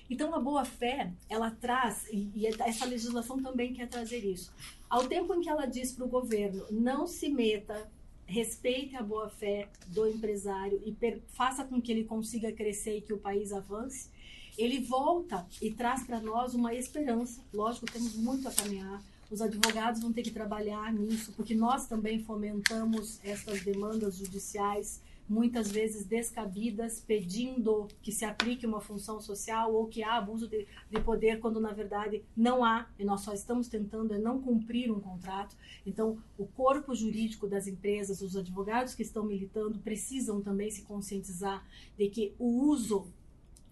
Então, 0.10 0.34
a 0.34 0.39
boa-fé, 0.39 1.13
ela 1.30 1.51
traz, 1.51 2.08
e, 2.12 2.32
e 2.34 2.47
essa 2.47 2.86
legislação 2.86 3.41
também 3.41 3.73
quer 3.73 3.89
trazer 3.89 4.25
isso. 4.25 4.54
Ao 4.89 5.08
tempo 5.08 5.34
em 5.34 5.41
que 5.41 5.49
ela 5.49 5.65
diz 5.65 5.91
para 5.91 6.06
o 6.06 6.10
governo, 6.10 6.65
não 6.71 7.06
se 7.06 7.30
meta, 7.30 7.89
respeite 8.25 8.95
a 8.95 9.04
boa-fé 9.04 9.69
do 9.88 10.08
empresário 10.08 10.82
e 10.86 10.95
faça 11.27 11.65
com 11.65 11.82
que 11.82 11.91
ele 11.91 12.06
consiga 12.06 12.51
crescer 12.51 12.97
e 12.97 13.01
que 13.01 13.13
o 13.13 13.17
país 13.17 13.51
avance, 13.51 14.10
ele 14.58 14.80
volta 14.80 15.45
e 15.62 15.71
traz 15.71 16.04
para 16.04 16.19
nós 16.19 16.54
uma 16.54 16.73
esperança. 16.73 17.41
Lógico, 17.54 17.91
temos 17.91 18.15
muito 18.15 18.47
a 18.47 18.51
caminhar, 18.51 19.01
os 19.32 19.41
advogados 19.41 20.02
vão 20.02 20.12
ter 20.12 20.24
que 20.24 20.32
trabalhar 20.32 20.94
nisso, 20.94 21.32
porque 21.32 21.56
nós 21.56 21.88
também 21.88 22.20
fomentamos 22.20 23.17
essas 23.24 23.63
demandas 23.63 24.17
judiciais, 24.17 25.02
muitas 25.28 25.72
vezes 25.72 26.06
descabidas, 26.06 27.00
pedindo 27.00 27.88
que 28.02 28.12
se 28.12 28.26
aplique 28.26 28.67
uma 28.67 28.82
função 28.82 29.22
social 29.22 29.74
ou 29.74 29.88
que 29.88 30.04
há 30.04 30.17
abuso 30.17 30.50
de, 30.50 30.67
de, 30.89 31.00
poder, 31.00 31.39
quando 31.39 31.62
na 31.62 31.72
verdade 31.72 32.22
não 32.36 32.65
há, 32.65 32.89
e 33.00 33.06
nós 33.06 33.22
só 33.22 33.32
estamos 33.32 33.70
tentando 33.70 34.13
é 34.13 34.17
não 34.17 34.41
cumprir 34.41 34.91
um 34.91 35.00
contrato. 35.00 35.56
Então, 35.86 36.17
o 36.38 36.46
corpo 36.46 36.94
jurídico 36.94 37.48
das 37.48 37.65
empresas, 37.65 38.22
os 38.22 38.36
advogados 38.36 38.94
que 38.94 39.04
estão 39.04 39.24
militando, 39.24 39.80
precisam 39.80 40.41
também 40.41 40.70
se 40.70 40.82
conscientizar 40.82 41.65
de 41.98 42.10
que 42.10 42.36
o 42.38 42.65
uso 42.67 43.08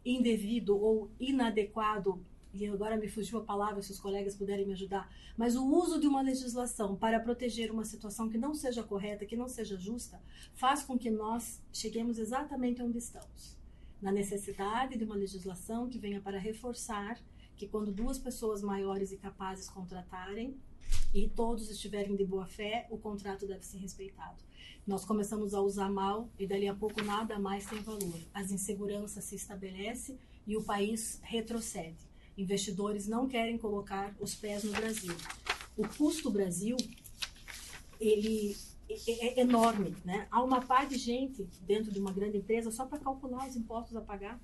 indevido 0.05 0.77
ou 0.77 1.11
inadequado 1.19 2.23
e 2.53 2.65
agora 2.67 2.97
me 2.97 3.07
fugiu 3.07 3.39
a 3.39 3.43
palavra, 3.43 3.81
se 3.81 3.91
os 3.91 3.99
colegas 3.99 4.35
puderem 4.35 4.65
me 4.65 4.73
ajudar, 4.73 5.11
mas 5.37 5.55
o 5.55 5.65
uso 5.65 5.99
de 5.99 6.07
uma 6.07 6.21
legislação 6.21 6.95
para 6.95 7.19
proteger 7.19 7.71
uma 7.71 7.85
situação 7.85 8.27
que 8.27 8.37
não 8.37 8.53
seja 8.55 8.83
correta, 8.83 9.25
que 9.25 9.35
não 9.35 9.47
seja 9.47 9.77
justa, 9.77 10.19
faz 10.53 10.83
com 10.83 10.97
que 10.97 11.11
nós 11.11 11.61
cheguemos 11.71 12.17
exatamente 12.17 12.81
onde 12.81 12.97
estamos. 12.97 13.57
Na 14.01 14.11
necessidade 14.11 14.97
de 14.97 15.03
uma 15.03 15.15
legislação 15.15 15.87
que 15.87 15.99
venha 15.99 16.21
para 16.21 16.39
reforçar 16.39 17.19
que 17.55 17.67
quando 17.67 17.91
duas 17.91 18.17
pessoas 18.17 18.61
maiores 18.61 19.11
e 19.11 19.17
capazes 19.17 19.69
contratarem 19.69 20.57
e 21.13 21.27
todos 21.29 21.69
estiverem 21.69 22.15
de 22.15 22.25
boa 22.25 22.47
fé, 22.47 22.87
o 22.89 22.97
contrato 22.97 23.45
deve 23.45 23.65
ser 23.65 23.77
respeitado. 23.77 24.41
Nós 24.87 25.05
começamos 25.05 25.53
a 25.53 25.61
usar 25.61 25.89
mal 25.89 26.29
e 26.39 26.47
dali 26.47 26.67
a 26.67 26.73
pouco 26.73 27.03
nada 27.03 27.37
mais 27.37 27.65
tem 27.65 27.79
valor. 27.81 28.19
As 28.33 28.51
inseguranças 28.51 29.25
se 29.25 29.35
estabelecem 29.35 30.17
e 30.47 30.57
o 30.57 30.63
país 30.63 31.19
retrocede 31.21 32.08
investidores 32.37 33.07
não 33.07 33.27
querem 33.27 33.57
colocar 33.57 34.15
os 34.19 34.35
pés 34.35 34.63
no 34.63 34.71
Brasil. 34.71 35.13
O 35.77 35.87
custo 35.87 36.29
Brasil, 36.29 36.77
ele 37.99 38.55
é, 39.07 39.39
é 39.39 39.41
enorme, 39.41 39.95
né? 40.03 40.27
Há 40.31 40.43
uma 40.43 40.61
par 40.61 40.87
de 40.87 40.97
gente 40.97 41.47
dentro 41.61 41.91
de 41.91 41.99
uma 41.99 42.11
grande 42.11 42.37
empresa 42.37 42.71
só 42.71 42.85
para 42.85 42.99
calcular 42.99 43.47
os 43.47 43.55
impostos 43.55 43.95
a 43.95 44.01
pagar. 44.01 44.39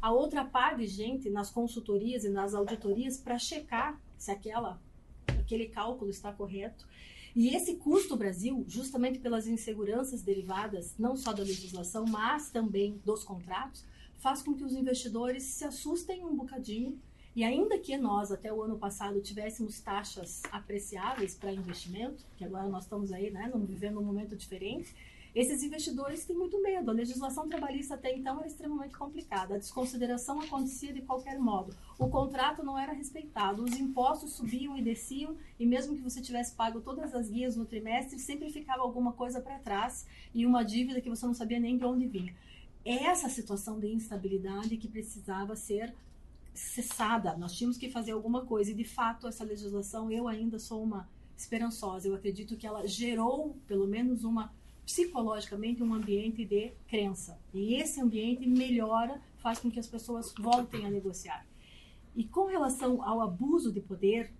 A 0.00 0.12
outra 0.12 0.44
par 0.44 0.76
de 0.76 0.86
gente 0.86 1.30
nas 1.30 1.50
consultorias 1.50 2.24
e 2.24 2.28
nas 2.28 2.54
auditorias 2.54 3.16
para 3.16 3.38
checar 3.38 4.00
se 4.18 4.30
aquela, 4.30 4.80
aquele 5.26 5.68
cálculo 5.68 6.10
está 6.10 6.32
correto. 6.32 6.86
E 7.34 7.54
esse 7.54 7.76
custo 7.76 8.16
Brasil, 8.16 8.64
justamente 8.66 9.18
pelas 9.18 9.46
inseguranças 9.46 10.22
derivadas 10.22 10.94
não 10.98 11.16
só 11.16 11.32
da 11.32 11.42
legislação, 11.42 12.04
mas 12.06 12.50
também 12.50 13.00
dos 13.04 13.24
contratos, 13.24 13.84
faz 14.18 14.42
com 14.42 14.54
que 14.54 14.64
os 14.64 14.74
investidores 14.74 15.42
se 15.42 15.64
assustem 15.64 16.24
um 16.24 16.34
bocadinho 16.34 16.98
e 17.36 17.44
ainda 17.44 17.78
que 17.78 17.94
nós, 17.98 18.32
até 18.32 18.50
o 18.50 18.62
ano 18.62 18.78
passado, 18.78 19.20
tivéssemos 19.20 19.78
taxas 19.78 20.42
apreciáveis 20.50 21.34
para 21.34 21.52
investimento, 21.52 22.24
que 22.34 22.44
agora 22.46 22.66
nós 22.66 22.84
estamos 22.84 23.12
aí, 23.12 23.30
né, 23.30 23.52
vivendo 23.54 24.00
um 24.00 24.04
momento 24.04 24.34
diferente, 24.34 24.94
esses 25.34 25.62
investidores 25.62 26.24
têm 26.24 26.34
muito 26.34 26.58
medo. 26.62 26.90
A 26.90 26.94
legislação 26.94 27.46
trabalhista 27.46 27.94
até 27.94 28.16
então 28.16 28.38
era 28.38 28.46
extremamente 28.46 28.96
complicada. 28.96 29.54
A 29.54 29.58
desconsideração 29.58 30.40
acontecia 30.40 30.94
de 30.94 31.02
qualquer 31.02 31.38
modo. 31.38 31.76
O 31.98 32.08
contrato 32.08 32.64
não 32.64 32.78
era 32.78 32.94
respeitado. 32.94 33.62
Os 33.62 33.78
impostos 33.78 34.32
subiam 34.32 34.74
e 34.78 34.82
desciam. 34.82 35.36
E 35.60 35.66
mesmo 35.66 35.94
que 35.94 36.00
você 36.00 36.22
tivesse 36.22 36.54
pago 36.54 36.80
todas 36.80 37.14
as 37.14 37.28
guias 37.28 37.54
no 37.54 37.66
trimestre, 37.66 38.18
sempre 38.18 38.48
ficava 38.48 38.80
alguma 38.80 39.12
coisa 39.12 39.38
para 39.38 39.58
trás 39.58 40.06
e 40.34 40.46
uma 40.46 40.62
dívida 40.62 41.02
que 41.02 41.10
você 41.10 41.26
não 41.26 41.34
sabia 41.34 41.60
nem 41.60 41.76
de 41.76 41.84
onde 41.84 42.06
vinha. 42.06 42.34
Essa 42.82 43.28
situação 43.28 43.78
de 43.78 43.88
instabilidade 43.92 44.78
que 44.78 44.88
precisava 44.88 45.54
ser 45.54 45.94
cessada, 46.56 47.36
nós 47.36 47.54
tínhamos 47.54 47.76
que 47.76 47.90
fazer 47.90 48.12
alguma 48.12 48.44
coisa. 48.44 48.70
E 48.70 48.74
de 48.74 48.84
fato, 48.84 49.28
essa 49.28 49.44
legislação, 49.44 50.10
eu 50.10 50.26
ainda 50.26 50.58
sou 50.58 50.82
uma 50.82 51.08
esperançosa. 51.36 52.08
Eu 52.08 52.14
acredito 52.14 52.56
que 52.56 52.66
ela 52.66 52.86
gerou, 52.86 53.56
pelo 53.66 53.86
menos, 53.86 54.24
uma 54.24 54.52
psicologicamente 54.84 55.82
um 55.82 55.92
ambiente 55.92 56.44
de 56.44 56.72
crença. 56.86 57.38
E 57.52 57.74
esse 57.74 58.00
ambiente 58.00 58.46
melhora, 58.46 59.20
faz 59.38 59.58
com 59.58 59.70
que 59.70 59.80
as 59.80 59.86
pessoas 59.86 60.32
voltem 60.38 60.86
a 60.86 60.90
negociar. 60.90 61.44
E 62.14 62.24
com 62.24 62.46
relação 62.46 63.02
ao 63.02 63.20
abuso 63.20 63.72
de 63.72 63.80
poder, 63.80 64.32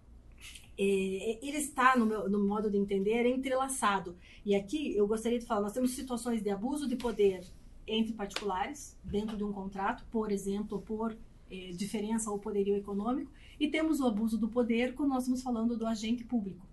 é, 0.78 1.38
ele 1.42 1.58
está, 1.58 1.96
no 1.96 2.06
meu 2.06 2.28
no 2.28 2.46
modo 2.46 2.70
de 2.70 2.78
entender, 2.78 3.26
entrelaçado. 3.26 4.16
E 4.44 4.54
aqui 4.54 4.96
eu 4.96 5.06
gostaria 5.06 5.38
de 5.38 5.44
falar: 5.44 5.62
nós 5.62 5.72
temos 5.72 5.90
situações 5.92 6.42
de 6.42 6.48
abuso 6.48 6.88
de 6.88 6.96
poder 6.96 7.44
entre 7.86 8.12
particulares, 8.12 8.96
dentro 9.04 9.36
de 9.36 9.44
um 9.44 9.52
contrato, 9.52 10.04
por 10.10 10.30
exemplo, 10.30 10.80
por 10.80 11.16
é, 11.50 11.72
diferença 11.72 12.30
ou 12.30 12.38
poderio 12.38 12.76
econômico, 12.76 13.30
e 13.58 13.68
temos 13.68 14.00
o 14.00 14.06
abuso 14.06 14.36
do 14.36 14.48
poder 14.48 14.94
quando 14.94 15.10
nós 15.10 15.22
estamos 15.22 15.42
falando 15.42 15.76
do 15.76 15.86
agente 15.86 16.24
público. 16.24 16.66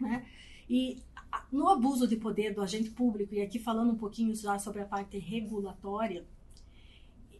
Né? 0.00 0.24
E 0.68 0.98
no 1.50 1.68
abuso 1.68 2.06
de 2.06 2.16
poder 2.16 2.54
do 2.54 2.62
agente 2.62 2.90
público, 2.90 3.34
e 3.34 3.40
aqui 3.40 3.58
falando 3.58 3.92
um 3.92 3.96
pouquinho 3.96 4.34
já 4.34 4.58
sobre 4.58 4.82
a 4.82 4.84
parte 4.84 5.18
regulatória, 5.18 6.24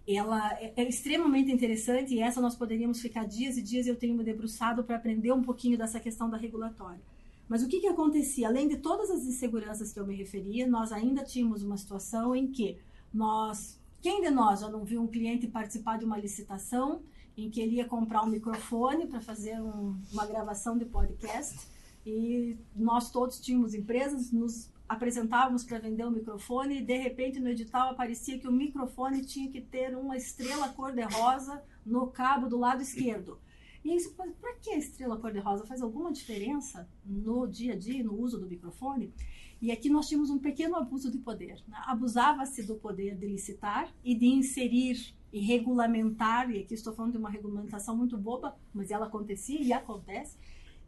ela 0.07 0.53
é, 0.61 0.73
é 0.77 0.88
extremamente 0.88 1.53
interessante 1.53 2.14
e 2.14 2.20
essa 2.20 2.40
nós 2.40 2.57
poderíamos 2.57 3.01
ficar 3.01 3.27
dias 3.27 3.57
e 3.57 3.62
dias 3.62 3.87
eu 3.87 3.96
tenho 3.96 4.14
me 4.14 4.25
debruçado 4.25 4.83
para 4.83 4.96
aprender 4.96 5.33
um 5.33 5.42
pouquinho 5.42 5.79
dessa 5.79 6.01
questão 6.01 6.29
da 6.29 6.37
regulatória. 6.37 7.01
Mas 7.49 7.62
o 7.62 7.68
que, 7.68 7.81
que 7.81 7.88
acontecia? 7.88 8.46
Além 8.46 8.68
de 8.68 8.77
todas 8.77 9.11
as 9.11 9.25
inseguranças 9.25 9.92
que 9.92 9.99
eu 9.99 10.07
me 10.07 10.14
referia, 10.14 10.68
nós 10.68 10.92
ainda 10.92 11.25
tínhamos 11.25 11.62
uma 11.64 11.77
situação 11.77 12.35
em 12.35 12.46
que 12.46 12.79
nós, 13.12 13.79
quem 14.00 14.22
de 14.22 14.30
nós 14.30 14.60
já 14.60 14.68
não 14.68 14.84
viu 14.84 15.02
um 15.02 15.06
cliente 15.06 15.46
participar 15.46 15.98
de 15.98 16.04
uma 16.04 16.18
licitação 16.18 17.02
em 17.36 17.50
que 17.50 17.60
ele 17.60 17.76
ia 17.76 17.84
comprar 17.84 18.22
um 18.22 18.28
microfone 18.28 19.06
para 19.06 19.20
fazer 19.20 19.60
um, 19.60 19.96
uma 20.12 20.26
gravação 20.26 20.76
de 20.76 20.84
podcast 20.84 21.68
e 22.04 22.56
nós 22.74 23.10
todos 23.10 23.38
tínhamos 23.40 23.74
empresas, 23.74 24.32
nos 24.32 24.70
apresentávamos 24.88 25.62
para 25.62 25.78
vender 25.78 26.04
um 26.04 26.10
microfone 26.10 26.78
e 26.78 26.84
de 26.84 26.96
repente 26.96 27.38
no 27.38 27.48
edital 27.48 27.90
aparecia 27.90 28.38
que 28.38 28.48
o 28.48 28.52
microfone 28.52 29.24
tinha 29.24 29.50
que 29.50 29.60
ter 29.60 29.96
uma 29.96 30.16
estrela 30.16 30.68
cor-de-rosa 30.70 31.62
no 31.84 32.08
cabo 32.08 32.48
do 32.48 32.58
lado 32.58 32.82
esquerdo. 32.82 33.38
E 33.84 33.92
aí 33.92 34.00
você 34.00 34.10
para 34.10 34.54
que 34.56 34.70
a 34.70 34.78
estrela 34.78 35.16
cor-de-rosa 35.18 35.64
faz 35.64 35.80
alguma 35.80 36.12
diferença 36.12 36.88
no 37.04 37.46
dia 37.46 37.74
a 37.74 37.76
dia, 37.76 38.02
no 38.02 38.14
uso 38.14 38.38
do 38.38 38.46
microfone? 38.46 39.12
E 39.61 39.70
aqui 39.70 39.90
nós 39.90 40.09
tínhamos 40.09 40.31
um 40.31 40.38
pequeno 40.38 40.77
abuso 40.77 41.11
de 41.11 41.18
poder. 41.18 41.62
Né? 41.68 41.77
Abusava-se 41.87 42.62
do 42.62 42.77
poder 42.77 43.16
de 43.16 43.27
licitar 43.27 43.92
e 44.03 44.14
de 44.14 44.27
inserir 44.27 45.14
e 45.33 45.40
regulamentar, 45.40 46.51
e 46.51 46.61
aqui 46.61 46.75
estou 46.75 46.94
falando 46.94 47.12
de 47.12 47.18
uma 47.18 47.31
regulamentação 47.31 47.96
muito 47.96 48.16
boba, 48.16 48.57
mas 48.75 48.90
ela 48.90 49.07
acontecia 49.07 49.61
e 49.61 49.73
acontece, 49.73 50.37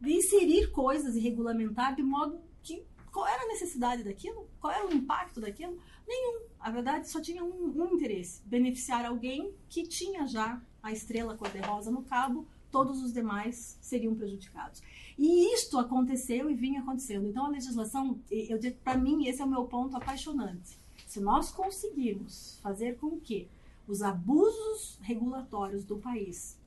de 0.01 0.11
inserir 0.11 0.71
coisas 0.71 1.15
e 1.15 1.19
regulamentar 1.19 1.95
de 1.95 2.03
modo 2.03 2.41
que 2.61 2.83
qual 3.11 3.27
era 3.27 3.43
a 3.43 3.47
necessidade 3.47 4.03
daquilo? 4.03 4.49
Qual 4.59 4.73
era 4.73 4.87
o 4.87 4.93
impacto 4.93 5.39
daquilo? 5.39 5.77
Nenhum. 6.07 6.47
A 6.59 6.71
verdade 6.71 7.07
só 7.07 7.21
tinha 7.21 7.43
um, 7.43 7.71
um 7.71 7.93
interesse: 7.93 8.41
beneficiar 8.43 9.05
alguém 9.05 9.53
que 9.69 9.83
tinha 9.83 10.25
já 10.25 10.59
a 10.81 10.91
estrela 10.91 11.37
cor-de-rosa 11.37 11.91
no 11.91 12.01
cabo 12.01 12.47
todos 12.71 13.03
os 13.03 13.13
demais 13.13 13.77
seriam 13.79 14.15
prejudicados. 14.15 14.81
E 15.17 15.53
isto 15.53 15.77
aconteceu 15.77 16.49
e 16.49 16.55
vinha 16.55 16.81
acontecendo. 16.81 17.27
Então 17.27 17.45
a 17.45 17.49
legislação, 17.49 18.19
eu 18.29 18.59
para 18.83 18.97
mim 18.97 19.27
esse 19.27 19.41
é 19.41 19.45
o 19.45 19.49
meu 19.49 19.65
ponto 19.65 19.95
apaixonante. 19.95 20.79
Se 21.07 21.19
nós 21.19 21.51
conseguirmos 21.51 22.59
fazer 22.61 22.97
com 22.97 23.19
que 23.19 23.47
os 23.87 24.01
abusos 24.01 24.97
regulatórios 25.01 25.83
do 25.83 25.97
país 25.97 26.57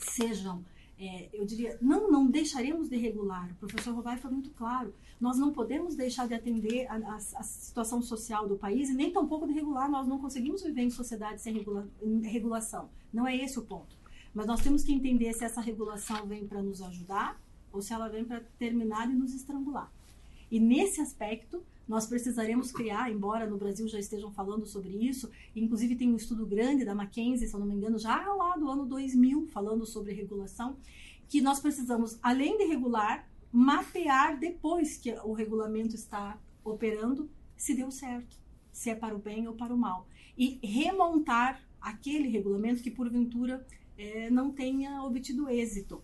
sejam, 0.00 0.64
é, 0.98 1.28
eu 1.32 1.44
diria, 1.44 1.76
não, 1.80 2.10
não 2.10 2.26
deixaremos 2.26 2.88
de 2.88 2.96
regular. 2.96 3.50
O 3.52 3.66
professor 3.66 3.94
Rovai 3.94 4.16
foi 4.16 4.30
muito 4.30 4.50
claro. 4.50 4.94
Nós 5.20 5.36
não 5.36 5.52
podemos 5.52 5.94
deixar 5.94 6.26
de 6.26 6.34
atender 6.34 6.86
a, 6.86 6.96
a, 6.96 7.16
a, 7.16 7.42
situação 7.42 8.00
social 8.00 8.48
do 8.48 8.56
país 8.56 8.88
e 8.88 8.94
nem 8.94 9.12
tampouco 9.12 9.46
de 9.46 9.52
regular. 9.52 9.90
Nós 9.90 10.06
não 10.06 10.18
conseguimos 10.18 10.62
viver 10.62 10.82
em 10.82 10.90
sociedade 10.90 11.42
sem 11.42 11.52
regula, 11.52 11.86
regulação. 12.22 12.88
Não 13.12 13.26
é 13.26 13.36
esse 13.36 13.58
o 13.58 13.62
ponto. 13.62 13.94
Mas 14.32 14.46
nós 14.46 14.62
temos 14.62 14.82
que 14.82 14.92
entender 14.92 15.32
se 15.34 15.44
essa 15.44 15.60
regulação 15.60 16.26
vem 16.26 16.46
para 16.46 16.62
nos 16.62 16.80
ajudar 16.80 17.38
ou 17.76 17.82
se 17.82 17.92
ela 17.92 18.08
vem 18.08 18.24
para 18.24 18.40
terminar 18.58 19.08
e 19.10 19.14
nos 19.14 19.34
estrangular. 19.34 19.92
E 20.50 20.58
nesse 20.58 21.00
aspecto, 21.00 21.62
nós 21.86 22.06
precisaremos 22.06 22.72
criar, 22.72 23.12
embora 23.12 23.46
no 23.46 23.56
Brasil 23.56 23.86
já 23.86 23.98
estejam 23.98 24.32
falando 24.32 24.66
sobre 24.66 24.90
isso, 24.90 25.30
inclusive 25.54 25.94
tem 25.94 26.12
um 26.12 26.16
estudo 26.16 26.44
grande 26.44 26.84
da 26.84 26.92
McKinsey, 26.92 27.46
se 27.46 27.54
eu 27.54 27.60
não 27.60 27.66
me 27.66 27.74
engano, 27.74 27.98
já 27.98 28.16
lá 28.34 28.56
do 28.56 28.68
ano 28.68 28.86
2000, 28.86 29.46
falando 29.48 29.86
sobre 29.86 30.12
regulação, 30.12 30.76
que 31.28 31.40
nós 31.40 31.60
precisamos, 31.60 32.18
além 32.22 32.56
de 32.58 32.64
regular, 32.64 33.28
mapear 33.52 34.38
depois 34.38 34.96
que 34.96 35.12
o 35.24 35.32
regulamento 35.32 35.94
está 35.94 36.38
operando, 36.64 37.30
se 37.56 37.74
deu 37.74 37.90
certo, 37.90 38.36
se 38.72 38.90
é 38.90 38.94
para 38.94 39.14
o 39.14 39.18
bem 39.18 39.46
ou 39.46 39.54
para 39.54 39.74
o 39.74 39.78
mal. 39.78 40.08
E 40.36 40.58
remontar 40.62 41.62
aquele 41.80 42.28
regulamento 42.28 42.82
que, 42.82 42.90
porventura, 42.90 43.64
é, 43.96 44.28
não 44.28 44.50
tenha 44.50 45.02
obtido 45.02 45.48
êxito. 45.48 46.02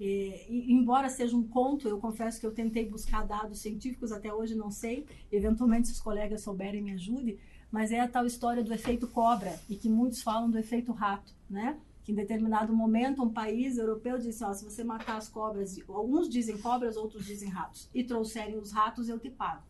É, 0.00 0.46
e, 0.48 0.72
embora 0.72 1.10
seja 1.10 1.36
um 1.36 1.46
conto, 1.46 1.86
eu 1.86 1.98
confesso 1.98 2.40
que 2.40 2.46
eu 2.46 2.52
tentei 2.52 2.88
buscar 2.88 3.26
dados 3.26 3.58
científicos, 3.58 4.10
até 4.10 4.32
hoje 4.32 4.54
não 4.54 4.70
sei, 4.70 5.06
eventualmente 5.30 5.88
se 5.88 5.92
os 5.92 6.00
colegas 6.00 6.40
souberem 6.40 6.82
me 6.82 6.92
ajude, 6.92 7.38
mas 7.70 7.92
é 7.92 8.00
a 8.00 8.08
tal 8.08 8.24
história 8.24 8.64
do 8.64 8.72
efeito 8.72 9.06
cobra, 9.06 9.60
e 9.68 9.76
que 9.76 9.90
muitos 9.90 10.22
falam 10.22 10.50
do 10.50 10.58
efeito 10.58 10.90
rato, 10.90 11.34
né? 11.48 11.78
Que 12.02 12.12
em 12.12 12.14
determinado 12.14 12.72
momento 12.72 13.22
um 13.22 13.28
país 13.28 13.76
europeu 13.76 14.18
disse, 14.18 14.42
ó, 14.42 14.54
se 14.54 14.64
você 14.64 14.82
matar 14.82 15.18
as 15.18 15.28
cobras, 15.28 15.78
alguns 15.86 16.30
dizem 16.30 16.56
cobras, 16.56 16.96
outros 16.96 17.26
dizem 17.26 17.50
ratos, 17.50 17.90
e 17.94 18.02
trouxerem 18.02 18.56
os 18.56 18.72
ratos, 18.72 19.06
eu 19.06 19.18
te 19.18 19.28
pago. 19.28 19.62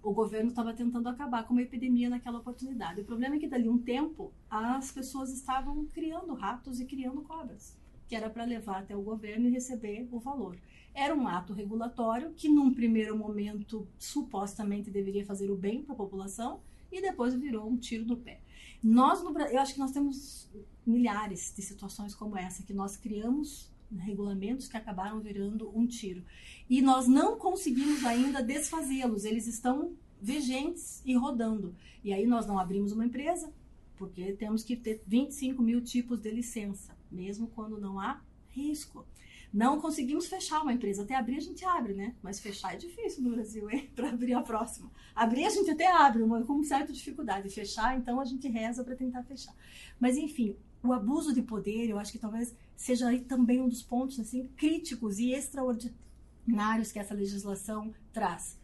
O 0.00 0.12
governo 0.12 0.50
estava 0.50 0.72
tentando 0.72 1.08
acabar 1.08 1.44
com 1.44 1.54
uma 1.54 1.62
epidemia 1.62 2.08
naquela 2.10 2.38
oportunidade. 2.38 3.00
O 3.00 3.04
problema 3.04 3.36
é 3.36 3.38
que 3.38 3.48
dali 3.48 3.68
um 3.68 3.78
tempo 3.78 4.32
as 4.48 4.92
pessoas 4.92 5.32
estavam 5.32 5.84
criando 5.86 6.34
ratos 6.34 6.78
e 6.78 6.84
criando 6.84 7.22
cobras, 7.22 7.76
que 8.08 8.14
era 8.14 8.28
para 8.30 8.44
levar 8.44 8.80
até 8.80 8.96
o 8.96 9.02
governo 9.02 9.48
e 9.48 9.50
receber 9.50 10.08
o 10.10 10.18
valor. 10.18 10.58
Era 10.94 11.14
um 11.14 11.26
ato 11.26 11.52
regulatório 11.52 12.32
que 12.36 12.48
num 12.48 12.72
primeiro 12.72 13.16
momento 13.16 13.86
supostamente 13.98 14.90
deveria 14.90 15.24
fazer 15.24 15.50
o 15.50 15.56
bem 15.56 15.82
para 15.82 15.94
a 15.94 15.96
população 15.96 16.60
e 16.90 17.00
depois 17.00 17.34
virou 17.34 17.68
um 17.68 17.76
tiro 17.76 18.04
no 18.04 18.16
pé. 18.16 18.40
Nós 18.82 19.22
no 19.22 19.36
eu 19.38 19.60
acho 19.60 19.74
que 19.74 19.80
nós 19.80 19.90
temos 19.90 20.48
milhares 20.86 21.52
de 21.56 21.62
situações 21.62 22.14
como 22.14 22.36
essa 22.36 22.62
que 22.62 22.72
nós 22.72 22.96
criamos 22.96 23.72
regulamentos 23.98 24.68
que 24.68 24.76
acabaram 24.76 25.20
virando 25.20 25.70
um 25.76 25.86
tiro. 25.86 26.22
E 26.68 26.80
nós 26.80 27.06
não 27.06 27.36
conseguimos 27.36 28.04
ainda 28.04 28.42
desfazê-los, 28.42 29.24
eles 29.24 29.46
estão 29.46 29.92
vigentes 30.20 31.02
e 31.04 31.14
rodando. 31.14 31.74
E 32.02 32.12
aí 32.12 32.26
nós 32.26 32.46
não 32.46 32.58
abrimos 32.58 32.92
uma 32.92 33.04
empresa, 33.04 33.52
porque 33.96 34.32
temos 34.32 34.62
que 34.62 34.76
ter 34.76 35.02
25 35.06 35.62
mil 35.62 35.80
tipos 35.80 36.20
de 36.20 36.30
licença, 36.30 36.96
mesmo 37.10 37.48
quando 37.48 37.78
não 37.78 37.98
há 38.00 38.20
risco. 38.48 39.06
Não 39.52 39.80
conseguimos 39.80 40.26
fechar 40.26 40.62
uma 40.62 40.72
empresa. 40.72 41.02
Até 41.02 41.14
abrir 41.14 41.36
a 41.36 41.40
gente 41.40 41.64
abre, 41.64 41.94
né? 41.94 42.16
Mas 42.20 42.40
fechar 42.40 42.74
é 42.74 42.76
difícil 42.76 43.22
no 43.22 43.30
Brasil, 43.30 43.70
hein? 43.70 43.88
Para 43.94 44.10
abrir 44.10 44.34
a 44.34 44.42
próxima. 44.42 44.90
Abrir 45.14 45.44
a 45.44 45.50
gente 45.50 45.70
até 45.70 45.86
abre, 45.86 46.24
mas 46.24 46.44
com 46.44 46.62
certa 46.64 46.92
dificuldade. 46.92 47.48
Fechar, 47.50 47.96
então 47.96 48.20
a 48.20 48.24
gente 48.24 48.48
reza 48.48 48.82
para 48.82 48.96
tentar 48.96 49.22
fechar. 49.22 49.54
Mas 50.00 50.16
enfim, 50.16 50.56
o 50.82 50.92
abuso 50.92 51.32
de 51.32 51.40
poder, 51.40 51.88
eu 51.88 51.98
acho 51.98 52.10
que 52.10 52.18
talvez 52.18 52.54
seja 52.74 53.08
aí 53.08 53.20
também 53.20 53.60
um 53.60 53.68
dos 53.68 53.82
pontos 53.82 54.18
assim 54.18 54.48
críticos 54.56 55.20
e 55.20 55.32
extraordinários 55.32 56.90
que 56.90 56.98
essa 56.98 57.14
legislação 57.14 57.94
traz. 58.12 58.58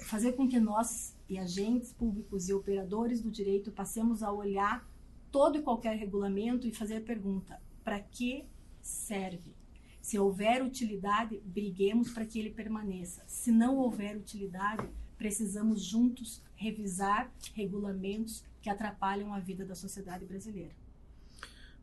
Fazer 0.00 0.32
com 0.32 0.48
que 0.48 0.58
nós 0.58 1.16
e 1.28 1.38
agentes 1.38 1.92
públicos 1.92 2.48
e 2.48 2.52
operadores 2.52 3.22
do 3.22 3.30
direito 3.30 3.70
passemos 3.70 4.24
a 4.24 4.32
olhar 4.32 4.84
todo 5.30 5.58
e 5.58 5.62
qualquer 5.62 5.96
regulamento 5.96 6.66
e 6.66 6.72
fazer 6.72 6.96
a 6.96 7.00
pergunta: 7.00 7.60
para 7.84 8.00
que 8.00 8.44
serve? 8.80 9.54
Se 10.00 10.18
houver 10.18 10.62
utilidade, 10.62 11.40
briguemos 11.44 12.10
para 12.10 12.24
que 12.24 12.38
ele 12.38 12.50
permaneça. 12.50 13.22
Se 13.26 13.52
não 13.52 13.76
houver 13.76 14.16
utilidade, 14.16 14.88
precisamos 15.16 15.82
juntos 15.82 16.42
revisar 16.56 17.30
regulamentos 17.54 18.44
que 18.62 18.70
atrapalham 18.70 19.32
a 19.32 19.38
vida 19.38 19.64
da 19.64 19.74
sociedade 19.74 20.24
brasileira. 20.24 20.74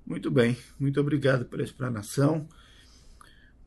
Muito 0.05 0.31
bem, 0.31 0.57
muito 0.79 0.99
obrigado 0.99 1.45
pela 1.45 1.63
explanação. 1.63 2.47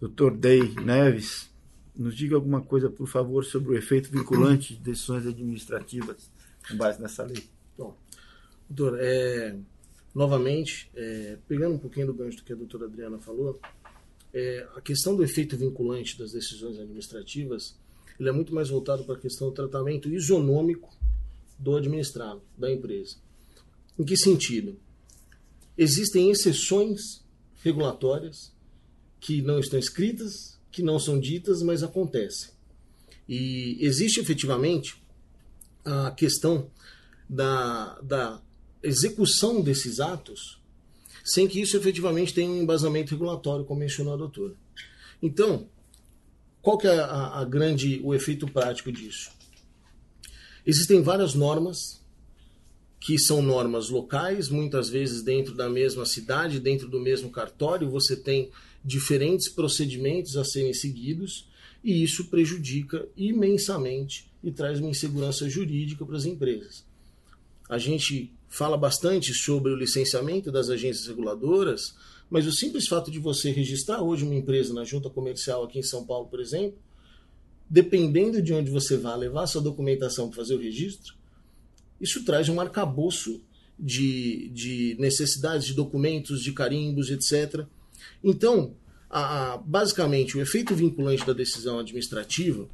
Dr. 0.01 0.37
Day 0.37 0.75
Neves, 0.77 1.51
nos 1.95 2.17
diga 2.17 2.35
alguma 2.35 2.63
coisa, 2.63 2.89
por 2.89 3.07
favor, 3.07 3.45
sobre 3.45 3.73
o 3.73 3.77
efeito 3.77 4.11
vinculante 4.11 4.75
de 4.75 4.81
decisões 4.81 5.27
administrativas 5.27 6.31
com 6.67 6.77
base 6.77 7.01
nessa 7.01 7.23
lei. 7.23 7.49
Doutor, 8.71 8.99
é, 9.01 9.57
novamente, 10.15 10.89
é, 10.95 11.37
pegando 11.49 11.75
um 11.75 11.79
pouquinho 11.79 12.07
do 12.07 12.15
gancho 12.15 12.37
do 12.37 12.45
que 12.45 12.53
a 12.53 12.57
doutora 12.57 12.85
Adriana 12.87 13.19
falou, 13.19 13.61
é, 14.33 14.65
a 14.77 14.81
questão 14.81 15.17
do 15.17 15.25
efeito 15.25 15.57
vinculante 15.57 16.17
das 16.17 16.31
decisões 16.31 16.79
administrativas 16.79 17.77
ele 18.21 18.29
é 18.29 18.33
muito 18.33 18.55
mais 18.55 18.69
voltado 18.69 19.03
para 19.05 19.15
a 19.15 19.19
questão 19.19 19.49
do 19.49 19.55
tratamento 19.55 20.09
isonômico 20.11 20.95
do 21.59 21.75
administrado, 21.75 22.43
da 22.57 22.71
empresa. 22.71 23.17
Em 23.99 24.05
que 24.05 24.15
sentido? 24.15 24.79
Existem 25.77 26.31
exceções 26.31 27.25
regulatórias 27.63 28.53
que 29.19 29.41
não 29.41 29.59
estão 29.59 29.79
escritas, 29.79 30.59
que 30.71 30.83
não 30.83 30.99
são 30.99 31.19
ditas, 31.19 31.63
mas 31.63 31.83
acontecem. 31.83 32.51
E 33.27 33.79
existe 33.81 34.21
efetivamente 34.21 35.03
a 35.83 36.11
questão 36.11 36.71
da, 37.29 37.99
da 38.01 38.43
execução 38.83 39.61
desses 39.61 40.01
atos 40.01 40.61
sem 41.25 41.47
que 41.47 41.61
isso 41.61 41.77
efetivamente 41.77 42.35
tenha 42.35 42.51
um 42.51 42.63
embasamento 42.63 43.11
regulatório, 43.11 43.65
como 43.65 43.81
mencionou 43.81 44.15
a 44.15 44.17
doutora. 44.17 44.55
Então, 45.23 45.69
qual 46.63 46.79
que 46.79 46.87
é 46.87 46.99
a, 46.99 47.41
a 47.41 47.45
grande, 47.45 48.01
o 48.03 48.15
efeito 48.15 48.47
prático 48.47 48.91
disso? 48.91 49.31
Existem 50.67 51.03
várias 51.03 51.35
normas 51.35 52.01
que 52.99 53.19
são 53.19 53.41
normas 53.41 53.89
locais, 53.89 54.51
muitas 54.51 54.91
vezes 54.91 55.23
dentro 55.23 55.55
da 55.55 55.69
mesma 55.71 56.05
cidade, 56.05 56.61
dentro 56.61 56.87
do 56.87 57.01
mesmo 57.01 57.31
cartório, 57.31 57.89
você 57.89 58.15
tem 58.15 58.51
diferentes 58.85 59.49
procedimentos 59.49 60.37
a 60.37 60.45
serem 60.45 60.75
seguidos 60.75 61.49
e 61.83 62.03
isso 62.03 62.27
prejudica 62.27 63.09
imensamente 63.17 64.31
e 64.45 64.51
traz 64.51 64.81
uma 64.81 64.91
insegurança 64.91 65.49
jurídica 65.49 66.05
para 66.05 66.17
as 66.17 66.27
empresas. 66.27 66.85
A 67.69 67.79
gente 67.79 68.31
fala 68.51 68.77
bastante 68.77 69.33
sobre 69.33 69.73
o 69.73 69.77
licenciamento 69.77 70.51
das 70.51 70.69
agências 70.69 71.07
reguladoras, 71.07 71.95
mas 72.29 72.47
o 72.47 72.53
simples 72.53 72.89
fato 72.89 73.11
de 73.11 73.21
você 73.21 73.51
registrar 73.51 74.03
hoje 74.03 74.25
uma 74.25 74.35
empresa 74.35 74.75
na 74.75 74.85
junta 74.85 75.09
comercial 75.09 75.65
aqui 75.65 75.79
em 75.79 75.85
São 75.85 76.05
Paulo, 76.05 76.27
por 76.27 76.41
exemplo, 76.41 76.77
dependendo 77.69 78.43
de 78.43 78.53
onde 78.53 78.69
você 78.69 78.97
vai 78.97 79.17
levar 79.17 79.47
sua 79.47 79.63
documentação 79.63 80.29
para 80.29 80.37
fazer 80.37 80.57
o 80.57 80.61
registro, 80.61 81.15
isso 82.01 82.25
traz 82.25 82.49
um 82.49 82.61
arcabouço 82.61 83.41
de, 83.79 84.51
de 84.53 84.97
necessidades 84.99 85.67
de 85.67 85.75
documentos, 85.75 86.43
de 86.43 86.53
carimbos, 86.53 87.09
etc. 87.09 87.65
Então, 88.23 88.75
a, 89.09 89.53
a, 89.53 89.57
basicamente, 89.59 90.37
o 90.37 90.41
efeito 90.41 90.75
vinculante 90.75 91.25
da 91.25 91.33
decisão 91.33 91.79
administrativa, 91.79 92.69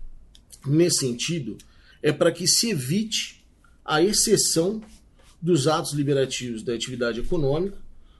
nesse 0.67 1.01
sentido, 1.01 1.59
é 2.03 2.13
para 2.13 2.33
que 2.33 2.47
se 2.47 2.71
evite 2.71 3.45
a 3.85 4.03
exceção 4.03 4.81
dos 5.41 5.67
atos 5.67 5.93
liberativos 5.93 6.63
da 6.63 6.75
atividade 6.75 7.21
econômica, 7.21 7.79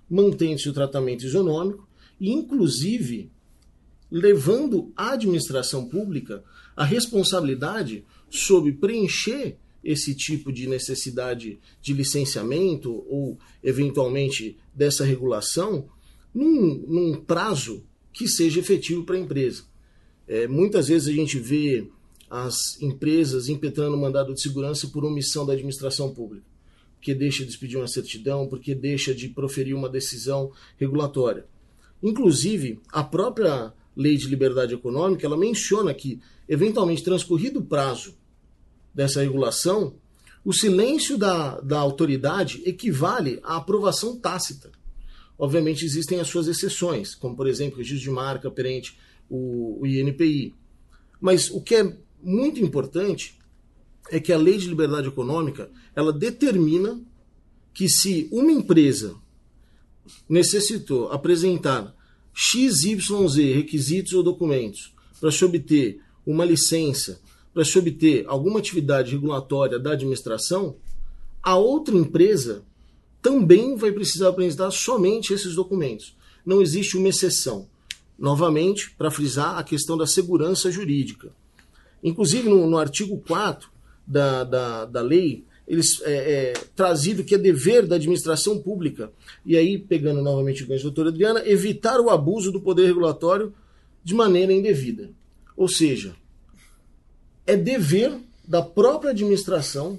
mantendo-se 0.09 0.69
o 0.69 0.73
tratamento 0.73 1.25
isonômico 1.25 1.89
e, 2.21 2.31
inclusive, 2.31 3.31
levando 4.11 4.93
a 4.97 5.13
administração 5.13 5.89
pública 5.89 6.45
a 6.77 6.85
responsabilidade 6.85 8.05
sobre 8.31 8.73
preencher 8.73 9.57
esse 9.83 10.15
tipo 10.15 10.53
de 10.53 10.67
necessidade 10.67 11.61
de 11.81 11.93
licenciamento 11.93 12.93
ou, 13.09 13.39
eventualmente, 13.63 14.57
dessa 14.75 15.05
regulação 15.05 15.89
num, 16.35 16.85
num 16.87 17.21
prazo 17.21 17.85
que 18.13 18.27
seja 18.27 18.61
efetivo 18.61 19.05
para 19.05 19.17
a 19.17 19.21
empresa. 19.21 19.65
É, 20.27 20.49
muitas 20.49 20.89
vezes 20.89 21.09
a 21.09 21.13
gente 21.13 21.39
vê 21.39 21.89
as 22.29 22.81
empresas 22.83 23.49
impetrando 23.49 23.97
mandado 23.97 24.35
de 24.35 24.43
segurança 24.43 24.89
por 24.89 25.05
omissão 25.05 25.47
da 25.47 25.53
administração 25.53 26.13
pública, 26.13 26.45
porque 27.07 27.15
deixa 27.15 27.45
de 27.45 27.51
expedir 27.51 27.79
uma 27.79 27.87
certidão, 27.87 28.49
porque 28.49 28.75
deixa 28.75 29.15
de 29.15 29.29
proferir 29.29 29.77
uma 29.77 29.89
decisão 29.89 30.51
regulatória. 30.77 31.47
Inclusive, 32.03 32.81
a 32.91 33.05
própria 33.05 33.73
Lei 33.97 34.17
de 34.17 34.27
Liberdade 34.27 34.75
Econômica, 34.75 35.25
ela 35.25 35.37
menciona 35.37 35.95
que, 35.95 36.21
eventualmente 36.49 37.05
transcorrido 37.05 37.61
o 37.61 37.65
prazo 37.65 38.17
dessa 38.93 39.23
regulação, 39.23 39.95
o 40.45 40.53
silêncio 40.53 41.17
da, 41.17 41.61
da 41.61 41.79
autoridade 41.79 42.61
equivale 42.67 43.39
à 43.45 43.57
aprovação 43.57 44.19
tácita. 44.19 44.73
Obviamente 45.39 45.85
existem 45.85 46.19
as 46.19 46.27
suas 46.27 46.49
exceções, 46.49 47.15
como 47.15 47.37
por 47.37 47.47
exemplo 47.47 47.77
o 47.77 47.79
registro 47.79 48.03
de 48.03 48.11
marca 48.11 48.51
perante 48.51 48.99
o, 49.31 49.81
o 49.81 49.87
INPI. 49.87 50.53
Mas 51.21 51.51
o 51.51 51.61
que 51.61 51.77
é 51.77 51.97
muito 52.21 52.59
importante 52.59 53.39
é 54.11 54.21
que 54.21 54.33
a 54.33 54.39
lei 54.39 54.57
de 54.59 54.69
liberdade 54.69 55.09
econômica 55.09 55.71
ela 55.95 56.13
determina 56.13 57.01
que 57.75 57.89
se 57.89 58.29
uma 58.33 58.53
empresa 58.53 59.17
necessitou 60.29 61.11
apresentar 61.11 61.95
XYZ 62.33 63.37
requisitos 63.55 64.13
ou 64.13 64.23
documentos 64.23 64.95
para 65.21 65.31
se 65.31 65.45
obter 65.45 66.01
uma 66.25 66.45
licença 66.45 67.21
para 67.57 67.65
se 67.65 67.79
obter 67.79 68.23
alguma 68.29 68.59
atividade 68.59 69.13
regulatória 69.13 69.79
da 69.79 69.93
administração, 69.93 70.77
a 71.43 71.57
outra 71.57 71.97
empresa 71.97 72.63
também 73.23 73.77
vai 73.77 73.91
precisar 73.91 74.29
apresentar 74.29 74.71
somente 74.71 75.33
esses 75.33 75.55
documentos. 75.55 76.15
Não 76.45 76.61
existe 76.61 76.99
uma 76.99 77.09
exceção. 77.09 77.67
Novamente, 78.19 78.91
para 78.91 79.11
frisar 79.11 79.57
a 79.57 79.65
questão 79.65 79.97
da 79.97 80.07
segurança 80.07 80.71
jurídica. 80.71 81.33
Inclusive, 82.05 82.47
no, 82.47 82.67
no 82.67 82.77
artigo 82.77 83.17
4 83.27 83.71
da, 84.07 84.45
da, 84.45 84.85
da 84.85 85.01
lei, 85.01 85.45
eles 85.67 86.01
é, 86.03 86.13
é, 86.13 86.53
trazido 86.77 87.25
que 87.25 87.35
é 87.35 87.39
dever 87.39 87.87
da 87.87 87.97
administração 87.97 88.59
pública, 88.59 89.11
e 89.45 89.57
aí, 89.57 89.79
pegando 89.79 90.23
novamente 90.23 90.63
o 90.63 90.67
gancho 90.67 90.85
da 90.85 90.91
doutora 90.91 91.09
Adriana, 91.09 91.43
evitar 91.49 92.01
o 92.01 92.09
abuso 92.09 92.53
do 92.53 92.61
poder 92.61 92.87
regulatório 92.87 93.53
de 94.05 94.15
maneira 94.15 94.53
indevida. 94.53 95.11
Ou 95.57 95.69
seja, 95.69 96.15
é 97.47 97.57
dever 97.57 98.17
da 98.47 98.63
própria 98.63 99.11
administração 99.11 99.99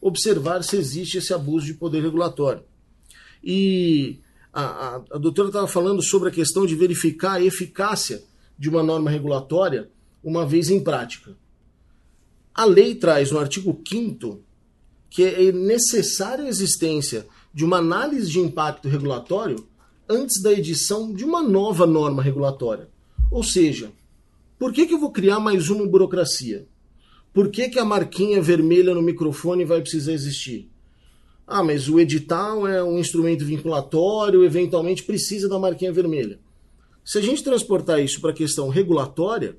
observar 0.00 0.62
se 0.62 0.76
existe 0.76 1.18
esse 1.18 1.32
abuso 1.32 1.66
de 1.66 1.74
poder 1.74 2.02
regulatório. 2.02 2.62
E 3.42 4.18
a, 4.52 4.62
a, 4.62 4.96
a 5.12 5.18
doutora 5.18 5.48
estava 5.48 5.66
falando 5.66 6.02
sobre 6.02 6.28
a 6.28 6.32
questão 6.32 6.66
de 6.66 6.74
verificar 6.74 7.34
a 7.34 7.42
eficácia 7.42 8.22
de 8.58 8.68
uma 8.68 8.82
norma 8.82 9.10
regulatória 9.10 9.88
uma 10.22 10.44
vez 10.46 10.68
em 10.68 10.80
prática. 10.80 11.36
A 12.58 12.64
lei 12.64 12.96
traz 12.96 13.30
no 13.30 13.38
artigo 13.38 13.80
5 13.88 14.40
que 15.08 15.22
é 15.22 15.52
necessária 15.52 16.44
a 16.44 16.48
existência 16.48 17.24
de 17.54 17.64
uma 17.64 17.76
análise 17.76 18.28
de 18.28 18.40
impacto 18.40 18.88
regulatório 18.88 19.64
antes 20.08 20.42
da 20.42 20.52
edição 20.52 21.12
de 21.12 21.24
uma 21.24 21.40
nova 21.40 21.86
norma 21.86 22.20
regulatória. 22.20 22.88
Ou 23.30 23.44
seja, 23.44 23.92
por 24.58 24.72
que, 24.72 24.88
que 24.88 24.94
eu 24.94 24.98
vou 24.98 25.12
criar 25.12 25.38
mais 25.38 25.70
uma 25.70 25.86
burocracia? 25.86 26.66
Por 27.32 27.48
que, 27.48 27.68
que 27.68 27.78
a 27.78 27.84
marquinha 27.84 28.42
vermelha 28.42 28.92
no 28.92 29.02
microfone 29.02 29.64
vai 29.64 29.80
precisar 29.80 30.12
existir? 30.12 30.68
Ah, 31.46 31.62
mas 31.62 31.88
o 31.88 32.00
edital 32.00 32.66
é 32.66 32.82
um 32.82 32.98
instrumento 32.98 33.44
vinculatório, 33.44 34.44
eventualmente 34.44 35.04
precisa 35.04 35.48
da 35.48 35.60
marquinha 35.60 35.92
vermelha. 35.92 36.40
Se 37.04 37.18
a 37.18 37.22
gente 37.22 37.44
transportar 37.44 38.02
isso 38.02 38.20
para 38.20 38.30
a 38.30 38.34
questão 38.34 38.68
regulatória, 38.68 39.56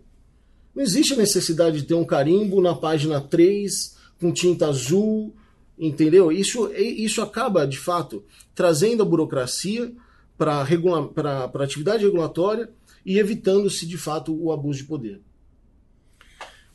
não 0.75 0.83
existe 0.83 1.13
a 1.13 1.17
necessidade 1.17 1.81
de 1.81 1.87
ter 1.87 1.93
um 1.93 2.05
carimbo 2.05 2.61
na 2.61 2.75
página 2.75 3.19
3 3.19 3.97
com 4.19 4.31
tinta 4.31 4.67
azul, 4.67 5.35
entendeu? 5.77 6.31
Isso, 6.31 6.71
isso 6.73 7.21
acaba, 7.21 7.65
de 7.65 7.77
fato, 7.77 8.23
trazendo 8.53 9.03
a 9.03 9.05
burocracia 9.05 9.93
para 10.37 10.61
a 10.61 11.63
atividade 11.63 12.03
regulatória 12.03 12.69
e 13.05 13.17
evitando-se, 13.17 13.85
de 13.85 13.97
fato, 13.97 14.33
o 14.33 14.51
abuso 14.51 14.79
de 14.79 14.85
poder. 14.85 15.21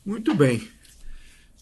Muito 0.05 0.35
bem. 0.35 0.67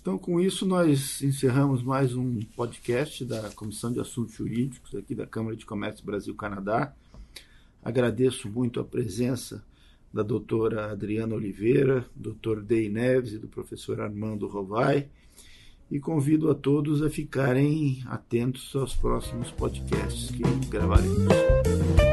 Então, 0.01 0.17
com 0.17 0.39
isso, 0.41 0.65
nós 0.65 1.21
encerramos 1.21 1.81
mais 1.81 2.13
um 2.13 2.41
podcast 2.57 3.23
da 3.23 3.49
Comissão 3.51 3.91
de 3.91 4.01
Assuntos 4.01 4.35
Jurídicos 4.35 4.93
aqui 4.95 5.15
da 5.15 5.25
Câmara 5.25 5.55
de 5.55 5.65
Comércio 5.65 6.03
Brasil-Canadá. 6.05 6.93
Agradeço 7.81 8.49
muito 8.49 8.81
a 8.81 8.83
presença 8.83 9.63
da 10.13 10.21
doutora 10.21 10.91
Adriana 10.91 11.33
Oliveira, 11.33 12.05
doutor 12.15 12.61
Dei 12.61 12.87
Neves 12.87 13.33
e 13.33 13.39
do 13.39 13.47
professor 13.47 13.99
Armando 13.99 14.47
Rovai 14.47 15.07
e 15.89 15.99
convido 15.99 16.49
a 16.51 16.55
todos 16.55 17.01
a 17.01 17.09
ficarem 17.09 18.03
atentos 18.05 18.75
aos 18.75 18.95
próximos 18.95 19.51
podcasts 19.51 20.29
que 20.31 20.43
gravaremos. 20.69 22.12